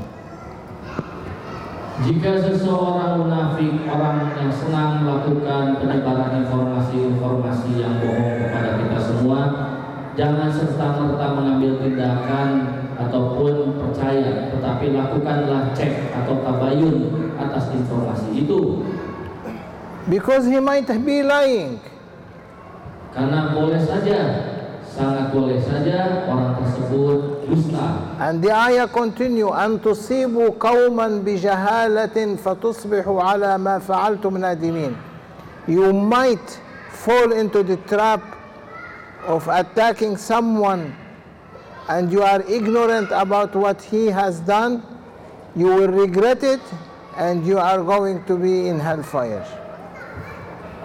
Jika 2.00 2.32
seseorang 2.40 3.28
munafik 3.28 3.84
orang 3.84 4.32
yang 4.40 4.48
senang 4.56 5.04
melakukan 5.04 5.84
penyebaran 5.84 6.48
informasi-informasi 6.48 7.76
yang 7.76 8.00
bohong 8.00 8.40
kepada 8.40 8.80
kita 8.80 9.00
semua, 9.04 9.40
jangan 10.16 10.48
serta-merta 10.48 11.36
mengambil 11.36 11.76
tindakan 11.84 12.50
ataupun 12.96 13.76
percaya, 13.84 14.48
tetapi 14.48 14.96
lakukanlah 14.96 15.76
cek 15.76 16.08
atau 16.24 16.40
tabayun 16.40 17.12
atas 17.36 17.68
informasi 17.76 18.48
itu. 18.48 18.80
Because 20.08 20.48
he 20.48 20.64
might 20.64 20.88
be 21.04 21.20
lying. 21.20 21.84
Karena 23.12 23.52
boleh 23.60 23.76
saja, 23.84 24.20
sangat 24.88 25.36
boleh 25.36 25.60
saja 25.60 26.24
orang 26.32 26.56
tersebut 26.64 27.39
And 27.50 28.44
the 28.44 28.52
ayah 28.54 28.86
continue 28.88 29.48
أن 29.50 29.82
تصيبوا 29.82 30.50
قوما 30.60 31.08
بجهالة 31.26 32.36
فتصبحوا 32.36 33.22
على 33.24 33.58
ما 33.58 33.80
فعلتم 33.80 34.38
نادمين 34.38 34.96
You 35.68 35.92
might 35.94 36.60
fall 36.92 37.32
into 37.32 37.64
the 37.64 37.78
trap 37.90 38.22
of 39.26 39.48
attacking 39.48 40.18
someone 40.18 40.94
and 41.90 42.12
you 42.12 42.22
are 42.22 42.42
ignorant 42.48 43.10
about 43.12 43.56
what 43.56 43.82
he 43.82 44.08
has 44.08 44.40
done 44.42 44.84
you 45.56 45.66
will 45.66 45.88
regret 45.90 46.44
it 46.44 46.62
and 47.18 47.46
you 47.48 47.58
are 47.58 47.82
going 47.84 48.24
to 48.26 48.38
be 48.38 48.70
in 48.70 48.78
hellfire 48.80 49.46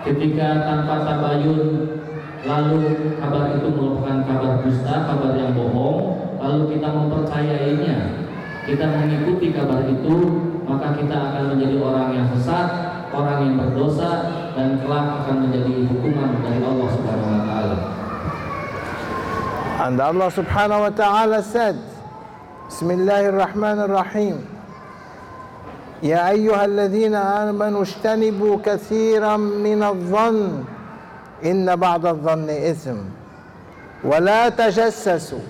ketika 0.04 0.64
tanpa 0.64 1.00
tabayun 1.08 2.00
lalu 2.48 2.96
kabar 3.20 3.52
itu 3.56 3.68
merupakan 3.72 4.16
kabar 4.28 4.52
dusta 4.64 4.94
kabar 5.08 5.32
yang 5.36 5.52
bohong 5.56 6.23
lalu 6.44 6.76
kita 6.76 6.88
mempercayainya, 6.92 7.96
kita 8.68 8.84
mengikuti 8.84 9.56
kabar 9.56 9.80
itu, 9.88 10.16
maka 10.68 10.92
kita 11.00 11.16
akan 11.32 11.44
menjadi 11.56 11.76
orang 11.80 12.08
yang 12.12 12.28
sesat, 12.36 12.68
orang 13.16 13.48
yang 13.48 13.54
berdosa, 13.64 14.12
dan 14.52 14.76
kelak 14.84 15.24
akan 15.24 15.48
menjadi 15.48 15.72
hukuman 15.88 16.30
dari 16.44 16.60
Allah 16.60 16.88
Subhanahu 16.92 17.32
wa 17.32 17.42
Ta'ala. 17.48 17.76
And 19.88 19.96
Allah 20.00 20.30
Subhanahu 20.32 20.82
wa 20.86 20.92
Ta'ala 20.92 21.38
said, 21.40 21.80
Bismillahirrahmanirrahim. 22.68 24.52
يا 26.04 26.36
أيها 26.36 26.64
الذين 26.64 27.14
آمنوا 27.16 27.82
اجتنبوا 27.82 28.58
كثيرا 28.60 29.36
من 29.40 29.80
الظن 29.82 30.64
إن 31.44 31.64
بعض 31.76 32.06
الظن 32.20 32.50
إثم 32.50 33.08
ولا 34.04 34.52
تجسسوا 34.52 35.46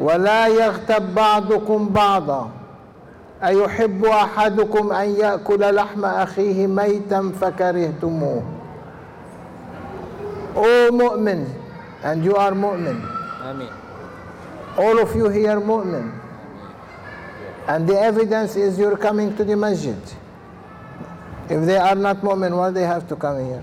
ولا 0.00 0.46
يغتب 0.46 1.14
بعضكم 1.14 1.88
بعضا 1.88 2.48
أيحب 3.44 4.04
أحدكم 4.04 4.92
أن 4.92 5.08
يأكل 5.08 5.74
لحم 5.74 6.04
أخيه 6.04 6.66
ميتا 6.66 7.32
فكرهتموه 7.40 8.42
أو 10.56 10.90
مؤمن 10.90 11.44
and 12.04 12.24
you 12.24 12.34
are 12.36 12.54
مؤمن 12.54 13.00
Amen. 13.44 13.72
All 14.76 14.98
of 14.98 15.14
you 15.16 15.28
here 15.28 15.60
مؤمن 15.60 16.12
And 17.68 17.86
the 17.86 17.98
evidence 18.00 18.56
is 18.56 18.78
you're 18.78 18.96
coming 18.96 19.36
to 19.36 19.44
the 19.44 19.56
masjid 19.56 19.98
If 21.48 21.64
they 21.66 21.76
are 21.76 21.94
not 21.94 22.24
مؤمن 22.24 22.56
why 22.56 22.70
they 22.70 22.84
have 22.86 23.06
to 23.08 23.16
come 23.16 23.44
here? 23.44 23.62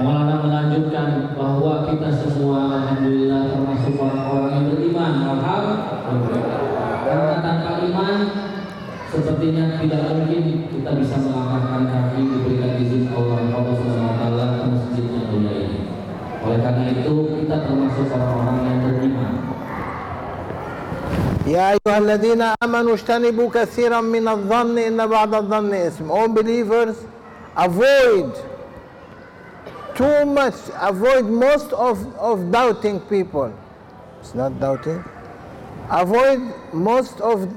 Allah 0.00 0.40
melanjutkan 0.40 1.36
bahwa 1.36 1.84
kita 1.84 2.08
semua 2.16 2.64
Alhamdulillah 2.80 3.44
termasuk 3.52 3.94
orang-orang 4.00 4.41
Sepertinya 9.42 9.74
tidak 9.82 10.02
mungkin 10.22 10.42
kita 10.70 10.90
bisa 11.02 11.18
melangkahkan 11.18 11.82
kaki 11.90 12.20
diberikan 12.30 12.78
izin 12.78 13.10
Allah 13.10 13.38
Allah 13.50 13.74
SWT 13.74 14.22
ke 14.38 14.66
masjid 14.70 15.02
yang 15.10 15.26
mulia 15.34 15.56
ini. 15.66 15.80
Oleh 16.46 16.58
karena 16.62 16.84
itu 16.94 17.14
kita 17.42 17.56
termasuk 17.66 18.06
orang-orang 18.14 18.58
yang 18.70 18.78
beriman. 18.86 19.32
يا 21.50 21.64
أيها 21.74 21.96
الذين 22.06 22.42
آمنوا 22.62 22.94
اجتنبوا 22.94 23.48
كثيرا 23.50 24.00
من 24.06 24.24
الظن 24.30 24.74
إن 24.78 24.98
بعض 25.10 25.30
الظن 25.34 25.72
All 26.06 26.30
believers 26.30 26.94
avoid 27.58 28.30
too 29.98 30.22
much 30.22 30.54
avoid 30.78 31.26
most 31.26 31.74
of, 31.74 31.98
of 32.14 32.46
doubting 32.54 33.02
people 33.10 33.50
It's 34.22 34.38
not 34.38 34.54
doubting 34.62 35.02
avoid 35.90 36.38
most 36.70 37.18
of 37.18 37.50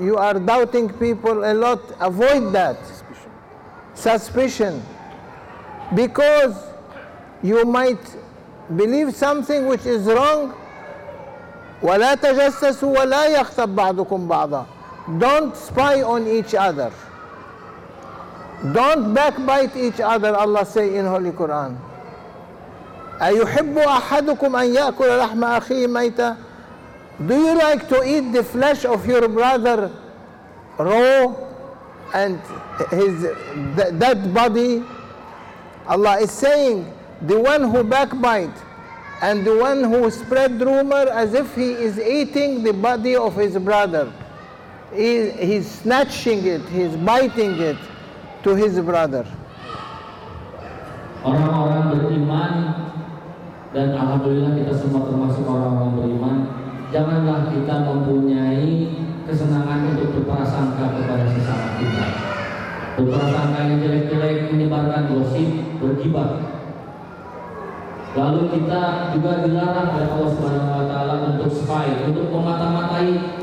you 0.00 0.16
are 0.16 0.38
doubting 0.38 0.88
people 0.88 1.44
a 1.44 1.54
lot. 1.54 1.80
Avoid 2.00 2.52
that. 2.52 2.78
Suspicion. 2.86 3.22
Suspicion. 3.94 4.82
Because 5.94 6.56
you 7.42 7.64
might 7.64 8.04
believe 8.76 9.14
something 9.14 9.66
which 9.66 9.86
is 9.86 10.02
wrong. 10.06 10.54
ولا 11.82 12.14
تجسسوا 12.14 12.98
ولا 13.00 13.26
يختب 13.26 13.74
بعضكم 13.76 14.28
بعضا. 14.28 14.66
Don't 15.18 15.56
spy 15.56 16.00
on 16.02 16.26
each 16.28 16.54
other. 16.54 16.92
Don't 18.72 19.12
backbite 19.12 19.76
each 19.76 19.98
other, 20.00 20.36
Allah 20.36 20.64
say 20.64 20.94
in 20.96 21.04
Holy 21.06 21.30
Quran. 21.32 21.74
أيحب 23.20 23.78
أحدكم 23.78 24.56
أن 24.56 24.74
يأكل 24.74 25.18
لحم 25.18 25.44
أخيه 25.44 25.86
ميتا 25.86 26.36
do 27.20 27.34
you 27.36 27.54
like 27.56 27.88
to 27.90 28.02
eat 28.04 28.32
the 28.32 28.42
flesh 28.42 28.84
of 28.84 29.06
your 29.06 29.28
brother 29.28 29.92
raw 30.78 31.36
and 32.14 32.40
his 32.90 33.22
dead 33.98 34.32
body? 34.32 34.82
Allah 35.86 36.20
is 36.20 36.30
saying, 36.30 36.90
the 37.22 37.38
one 37.38 37.70
who 37.70 37.84
backbite 37.84 38.54
and 39.20 39.44
the 39.44 39.56
one 39.56 39.84
who 39.84 40.10
spread 40.10 40.58
rumor 40.60 41.06
as 41.12 41.34
if 41.34 41.54
he 41.54 41.72
is 41.72 41.98
eating 42.00 42.62
the 42.64 42.72
body 42.72 43.14
of 43.14 43.36
his 43.36 43.58
brother. 43.58 44.10
He, 44.92 45.30
he's 45.32 45.70
snatching 45.70 46.46
it, 46.46 46.66
he's 46.70 46.96
biting 46.96 47.58
it 47.60 47.76
to 48.42 48.54
his 48.56 48.80
brother. 48.80 49.26
Orang-orang 51.22 52.02
beriman 52.02 52.54
dan 53.72 53.94
alhamdulillah 53.94 54.58
kita 54.58 54.74
semua 54.74 55.06
termasuk 55.06 55.46
orang-orang 55.46 55.90
beriman 56.02 56.36
janganlah 56.92 57.48
kita 57.48 57.88
mempunyai 57.88 58.84
kesenangan 59.24 59.96
untuk 59.96 60.12
berprasangka 60.20 60.92
kepada 61.00 61.24
sesama 61.24 61.80
kita. 61.80 62.04
Berprasangka 63.00 63.58
yang 63.64 63.80
jelek-jelek 63.80 64.36
menyebarkan 64.52 65.08
gosip, 65.08 65.48
bergibah. 65.80 66.44
Lalu 68.12 68.52
kita 68.52 69.08
juga 69.16 69.40
dilarang 69.40 69.88
oleh 69.96 70.06
Allah 70.12 70.28
Subhanahu 70.36 70.74
wa 70.84 70.84
taala 70.84 71.14
untuk 71.32 71.48
spy, 71.48 72.04
untuk 72.12 72.28
memata-matai 72.28 73.40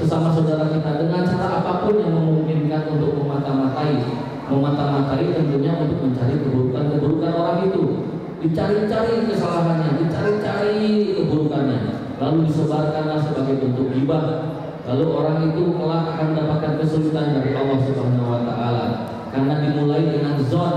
sesama 0.00 0.32
saudara 0.32 0.72
kita 0.72 1.04
dengan 1.04 1.28
cara 1.28 1.60
apapun 1.60 2.00
yang 2.00 2.16
memungkinkan 2.16 2.88
untuk 2.96 3.12
memata-matai. 3.20 4.00
Memata-matai 4.48 5.28
tentunya 5.36 5.76
untuk 5.76 6.08
mencari 6.08 6.40
keburukan-keburukan 6.40 7.32
orang 7.36 7.68
itu. 7.68 8.00
Dicari-cari 8.40 9.28
kesalahannya, 9.28 10.00
dicari-cari 10.00 10.80
keburukannya 11.20 11.97
lalu 12.18 12.50
disebarkanlah 12.50 13.18
sebagai 13.22 13.62
bentuk 13.62 13.94
gibah. 13.94 14.42
lalu 14.90 15.04
orang 15.14 15.38
itu 15.54 15.62
telah 15.78 16.02
akan 16.16 16.24
mendapatkan 16.34 16.72
kesulitan 16.82 17.38
dari 17.38 17.52
Allah 17.54 17.78
Subhanahu 17.84 18.26
wa 18.32 18.40
taala 18.48 18.84
karena 19.30 19.54
dimulai 19.68 20.02
dengan 20.08 20.34
zon 20.50 20.76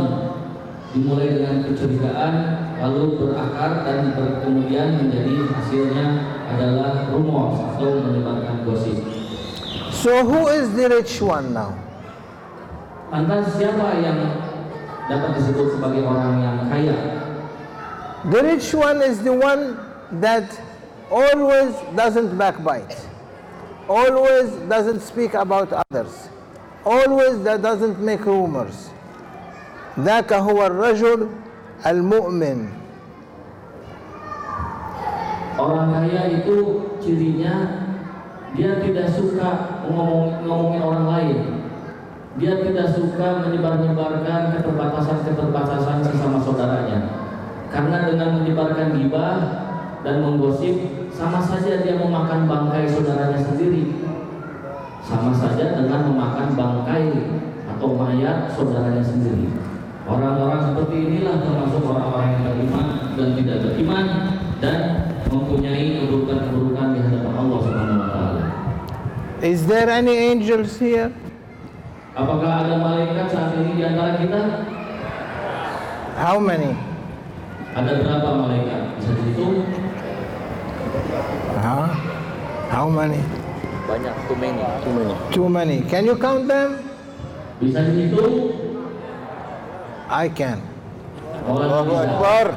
dimulai 0.93 1.31
dengan 1.33 1.63
kecurigaan 1.65 2.33
lalu 2.83 3.15
berakar 3.17 3.87
dan 3.87 4.11
ber, 4.19 4.43
kemudian 4.43 4.99
menjadi 5.01 5.33
hasilnya 5.55 6.05
adalah 6.51 7.07
rumor 7.15 7.55
atau 7.73 7.97
menyebarkan 8.03 8.55
gosip 8.67 8.99
so 9.95 10.11
who 10.27 10.43
is 10.59 10.69
the 10.75 10.91
rich 10.91 11.23
one 11.23 11.55
now 11.55 11.71
lantas 13.15 13.47
siapa 13.55 13.95
yang 14.03 14.19
dapat 15.07 15.39
disebut 15.39 15.79
sebagai 15.79 16.03
orang 16.03 16.35
yang 16.43 16.57
kaya 16.67 16.95
the 18.27 18.41
rich 18.43 18.75
one 18.75 18.99
is 18.99 19.23
the 19.23 19.31
one 19.31 19.79
that 20.19 20.51
always 21.11 21.75
doesn't 21.95 22.37
backbite, 22.37 22.95
always 23.89 24.47
doesn't 24.73 25.01
speak 25.03 25.33
about 25.35 25.67
others, 25.91 26.29
always 26.85 27.43
that 27.43 27.61
doesn't 27.61 27.99
make 27.99 28.23
rumors. 28.25 28.89
ذاك 29.99 30.33
هو 30.33 30.63
الرجل 30.65 31.27
المؤمن. 31.85 32.59
Orang 35.59 35.91
kaya 35.93 36.31
itu 36.31 36.57
cirinya 37.03 37.83
dia 38.55 38.79
tidak 38.79 39.11
suka 39.11 39.83
ngomong, 39.91 40.47
ngomongin 40.47 40.81
orang 40.81 41.05
lain. 41.11 41.37
Dia 42.39 42.63
tidak 42.63 42.95
suka 42.95 43.43
menyebar-nyebarkan 43.43 44.55
keterbatasan-keterbatasan 44.55 45.99
sesama 45.99 46.39
saudaranya. 46.39 46.99
Karena 47.67 48.07
dengan 48.07 48.41
menyebarkan 48.41 48.95
gibah 48.95 49.35
dan 50.07 50.23
menggosip 50.23 50.79
sama 51.15 51.43
saja 51.43 51.83
dia 51.83 51.99
memakan 51.99 52.47
bangkai 52.47 52.87
saudaranya 52.87 53.39
sendiri 53.39 53.99
sama 55.03 55.35
saja 55.35 55.75
dengan 55.75 56.07
memakan 56.11 56.55
bangkai 56.55 57.05
atau 57.75 57.99
mayat 57.99 58.47
saudaranya 58.55 59.03
sendiri 59.03 59.51
orang-orang 60.07 60.71
seperti 60.71 60.95
inilah 61.09 61.35
termasuk 61.43 61.83
orang-orang 61.83 62.27
yang 62.39 62.43
beriman 62.51 62.87
dan 63.19 63.27
tidak 63.35 63.57
beriman 63.67 64.05
dan 64.63 64.75
mempunyai 65.27 65.83
keburukan-keburukan 65.99 66.87
di 66.95 66.99
hadapan 67.03 67.33
Allah 67.35 67.59
Subhanahu 67.59 67.99
wa 68.01 68.09
taala 68.11 68.45
Is 69.41 69.65
there 69.65 69.89
any 69.89 70.13
angels 70.31 70.77
here? 70.77 71.09
Apakah 72.13 72.61
ada 72.67 72.75
malaikat 72.77 73.25
saat 73.31 73.57
ini 73.57 73.79
di 73.79 73.83
antara 73.87 74.21
kita? 74.21 74.41
How 76.19 76.37
many? 76.37 76.77
Ada 77.73 78.03
berapa 78.05 78.29
malaikat? 78.37 78.99
Bisa 79.01 79.11
dihitung? 79.17 79.70
Huh? 80.91 81.87
How 82.71 82.89
many? 82.89 83.21
Banyak, 83.87 84.15
too 84.27 84.35
many. 84.35 84.61
Too 84.83 84.91
many. 84.93 85.13
Too 85.33 85.47
many. 85.49 85.77
Can 85.89 86.03
you 86.05 86.15
count 86.19 86.47
them? 86.51 86.83
Bisa 87.63 87.79
dihitung? 87.87 88.51
I 90.11 90.27
can. 90.27 90.59
Allahu 91.47 91.91
Akbar. 91.95 92.47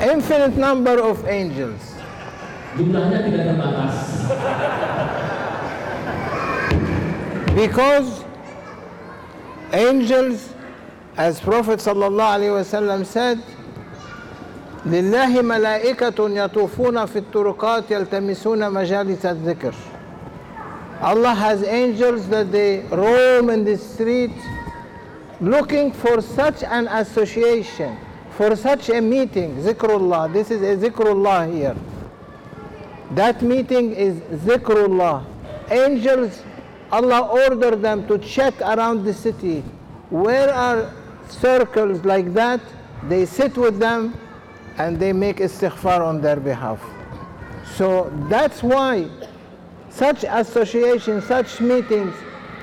Infinite 0.00 0.56
number 0.56 0.96
of 1.00 1.20
angels. 1.28 1.80
Jumlahnya 2.80 3.20
tidak 3.28 3.42
terbatas. 3.56 3.94
Because 7.56 8.06
angels, 9.76 10.52
as 11.20 11.36
Prophet 11.40 11.80
sallallahu 11.84 12.32
alaihi 12.40 12.52
wasallam 12.52 13.04
said, 13.08 13.40
لله 14.84 15.42
ملائكة 15.42 16.28
يطوفون 16.28 17.06
في 17.06 17.18
الطرقات 17.18 17.90
يلتمسون 17.90 18.70
مجالس 18.70 19.26
الذكر 19.26 19.74
Allah 21.02 21.34
has 21.36 21.62
angels 21.62 22.26
that 22.28 22.50
they 22.50 22.80
roam 22.90 23.50
in 23.50 23.64
the 23.64 23.76
street 23.76 24.32
looking 25.42 25.92
for 25.92 26.22
such 26.22 26.62
an 26.62 26.88
association, 26.88 27.98
for 28.30 28.56
such 28.56 28.88
a 28.88 28.98
meeting, 29.02 29.56
zikrullah. 29.62 30.32
This 30.32 30.50
is 30.50 30.62
a 30.82 30.88
zikrullah 30.90 31.52
here. 31.52 31.76
That 33.10 33.42
meeting 33.42 33.92
is 33.94 34.14
zikrullah. 34.48 35.22
Angels, 35.70 36.42
Allah 36.90 37.26
ordered 37.44 37.82
them 37.82 38.06
to 38.08 38.16
check 38.16 38.58
around 38.62 39.04
the 39.04 39.12
city. 39.12 39.60
Where 40.08 40.50
are 40.52 40.90
circles 41.28 42.06
like 42.06 42.32
that? 42.32 42.60
They 43.06 43.26
sit 43.26 43.58
with 43.58 43.78
them 43.78 44.14
and 44.78 44.98
they 45.00 45.12
make 45.12 45.38
istighfar 45.38 46.00
on 46.04 46.20
their 46.20 46.36
behalf. 46.36 46.82
So 47.74 48.12
that's 48.28 48.62
why 48.62 49.08
such 49.90 50.24
associations, 50.28 51.24
such 51.24 51.60
meetings, 51.60 52.14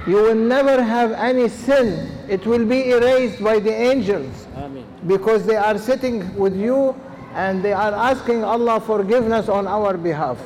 you 0.07 0.16
will 0.18 0.36
never 0.36 0.84
have 0.84 1.11
any 1.14 1.49
sin. 1.49 2.11
It 2.30 2.45
will 2.45 2.66
be 2.66 2.91
erased 2.91 3.43
by 3.43 3.59
the 3.59 3.72
angels. 3.74 4.47
Amen. 4.55 4.86
Because 5.07 5.45
they 5.45 5.55
are 5.55 5.78
sitting 5.78 6.34
with 6.36 6.55
you 6.55 6.93
and 7.34 7.64
they 7.64 7.74
are 7.74 7.93
asking 7.93 8.43
Allah 8.43 8.80
forgiveness 8.80 9.49
on 9.49 9.66
our 9.66 9.97
behalf. 9.97 10.38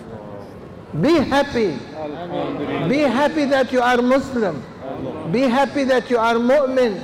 Be 1.02 1.16
happy. 1.16 1.74
Be 2.88 3.00
happy 3.00 3.46
that 3.46 3.72
you 3.74 3.82
are 3.82 4.02
Muslim. 4.02 4.64
Be 5.32 5.42
happy 5.42 5.84
that 5.84 6.10
you 6.10 6.18
are 6.18 6.36
mu'min. 6.36 7.04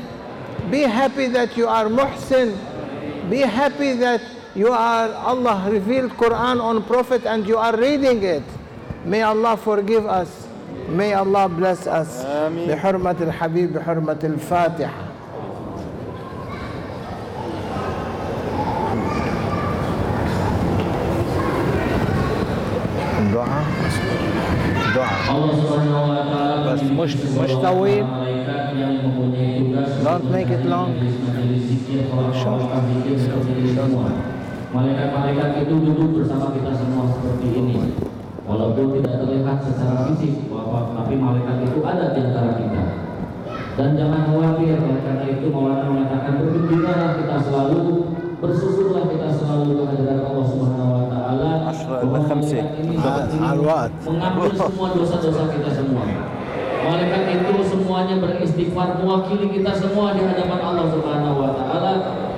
Be 0.72 0.82
happy 0.82 1.28
that 1.28 1.58
you 1.58 1.68
are 1.68 1.86
muhsin. 1.86 2.58
Be 3.30 3.40
happy 3.40 3.94
that 3.94 4.22
you 4.56 4.72
are 4.72 5.12
Allah 5.14 5.68
revealed 5.70 6.12
Quran 6.12 6.62
on 6.62 6.84
Prophet 6.84 7.26
and 7.26 7.46
you 7.48 7.58
are 7.58 7.76
reading 7.76 8.24
it. 8.24 8.44
May 9.06 9.22
Allah 9.22 9.58
forgive 9.58 10.06
us. 10.06 10.48
May 10.90 11.14
Allah 11.14 11.50
bless 11.50 11.88
us. 11.88 12.24
آمين. 12.24 12.68
بحرمة 12.70 13.16
الحبيب 13.22 13.74
بحرمة 13.74 14.20
الفاتحة. 14.24 15.06
دعاء 23.34 23.64
دعاء 24.96 26.76
بس 26.76 26.82
مش 26.94 27.12
مش 27.18 27.52
طويل 27.52 28.06
Don't 30.04 30.32
make 30.32 30.48
it 30.50 30.66
long. 30.66 30.92
Short. 32.34 32.62
Short. 32.62 34.33
Malaikat-malaikat 34.74 35.70
itu 35.70 35.74
duduk 35.86 36.18
bersama 36.18 36.50
kita 36.50 36.74
semua 36.74 37.06
seperti 37.14 37.46
ini. 37.54 37.94
Walaupun 38.42 38.98
tidak 38.98 39.22
terlihat 39.22 39.62
secara 39.70 40.10
fisik, 40.10 40.50
Bapak, 40.50 40.98
tapi 40.98 41.14
malaikat 41.14 41.62
itu 41.62 41.78
ada 41.86 42.10
di 42.10 42.20
antara 42.26 42.58
kita. 42.58 42.82
Dan 43.78 43.94
jangan 43.94 44.34
khawatir, 44.34 44.82
oleh 44.82 44.98
karena 45.06 45.26
itu 45.30 45.46
Maulana 45.54 45.94
mengatakan 45.94 46.42
berbicara 46.42 47.22
kita 47.22 47.38
selalu, 47.46 47.80
bersusurlah 48.42 49.14
kita 49.14 49.30
selalu 49.38 49.78
kehadiran 49.78 50.20
Allah 50.26 50.46
Subhanahu 50.50 50.90
wa 50.98 51.04
taala. 51.06 51.50
Malaikat 53.30 53.30
ini 53.30 53.64
mengambil 54.10 54.50
semua 54.58 54.88
dosa-dosa 54.98 55.54
kita 55.54 55.70
semua. 55.70 56.02
Malaikat 56.82 57.24
itu 57.30 57.54
semuanya 57.70 58.16
beristighfar 58.18 58.98
mewakili 59.06 59.54
kita 59.54 59.70
semua 59.78 60.18
di 60.18 60.26
hadapan 60.26 60.60
Allah 60.66 60.86
Subhanahu 60.90 61.38
wa 61.46 61.50
taala 61.62 61.92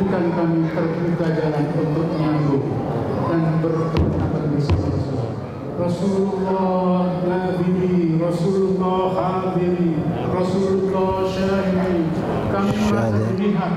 izinkan 0.09 0.33
kami 0.33 0.65
terbuka 0.73 1.27
jalan 1.37 1.67
untuk 1.77 2.09
menyambut 2.17 2.63
dan 3.29 3.45
berpercakapan 3.61 4.45
bersama 4.57 4.89
Rasulullah 5.77 7.13
Nabi, 7.29 8.17
Rasulullah 8.17 9.05
Habib, 9.13 10.01
Rasulullah 10.33 11.13
Syahid. 11.29 12.09
Kami 12.49 12.73
merasa 12.89 13.21
dilihat, 13.37 13.73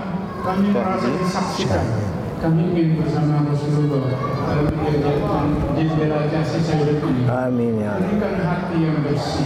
kami 0.48 0.72
merasa 0.72 1.08
disaksikan 1.20 2.11
kami 2.42 2.74
ingin 2.74 2.98
bersama 2.98 3.46
Rasulullah 3.46 4.10
dalam 4.50 4.66
kegiatan 4.74 5.46
di 5.78 5.86
daerah 5.94 6.26
sisa 6.42 6.74
hidup 6.82 7.06
ini. 7.06 7.30
Amin 7.30 7.78
ya. 7.78 8.02
Berikan 8.02 8.42
hati 8.42 8.82
yang 8.82 8.98
bersih, 9.06 9.46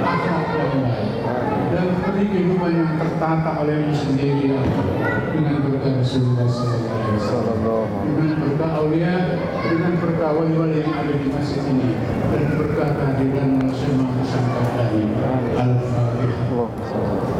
akhlak 0.00 0.48
yang 0.56 0.80
baik, 0.88 1.12
dan 1.76 1.86
beri 2.00 2.24
kehidupan 2.32 2.70
yang 2.72 2.92
tertata 2.96 3.50
oleh 3.60 3.84
olehmu 3.84 3.92
sendiri 3.92 4.48
dengan 5.36 5.54
berkah 5.60 5.92
Rasulullah 6.00 6.48
Sallallahu 6.48 8.00
Dengan 8.00 8.34
berkah 8.48 8.70
Aulia, 8.80 9.14
dengan 9.68 9.92
berkah 10.00 10.30
wali-wali 10.32 10.80
yang 10.88 10.92
ada 11.04 11.12
di 11.12 11.28
masjid 11.28 11.60
ini, 11.68 11.92
dan 12.32 12.48
berkah 12.56 12.88
kehadiran 12.96 13.50
Rasulullah 13.60 14.18
Sallallahu 14.24 14.72
Alaihi 14.80 15.10
Wasallam. 15.20 15.70
Al-Fatihah. 16.48 17.31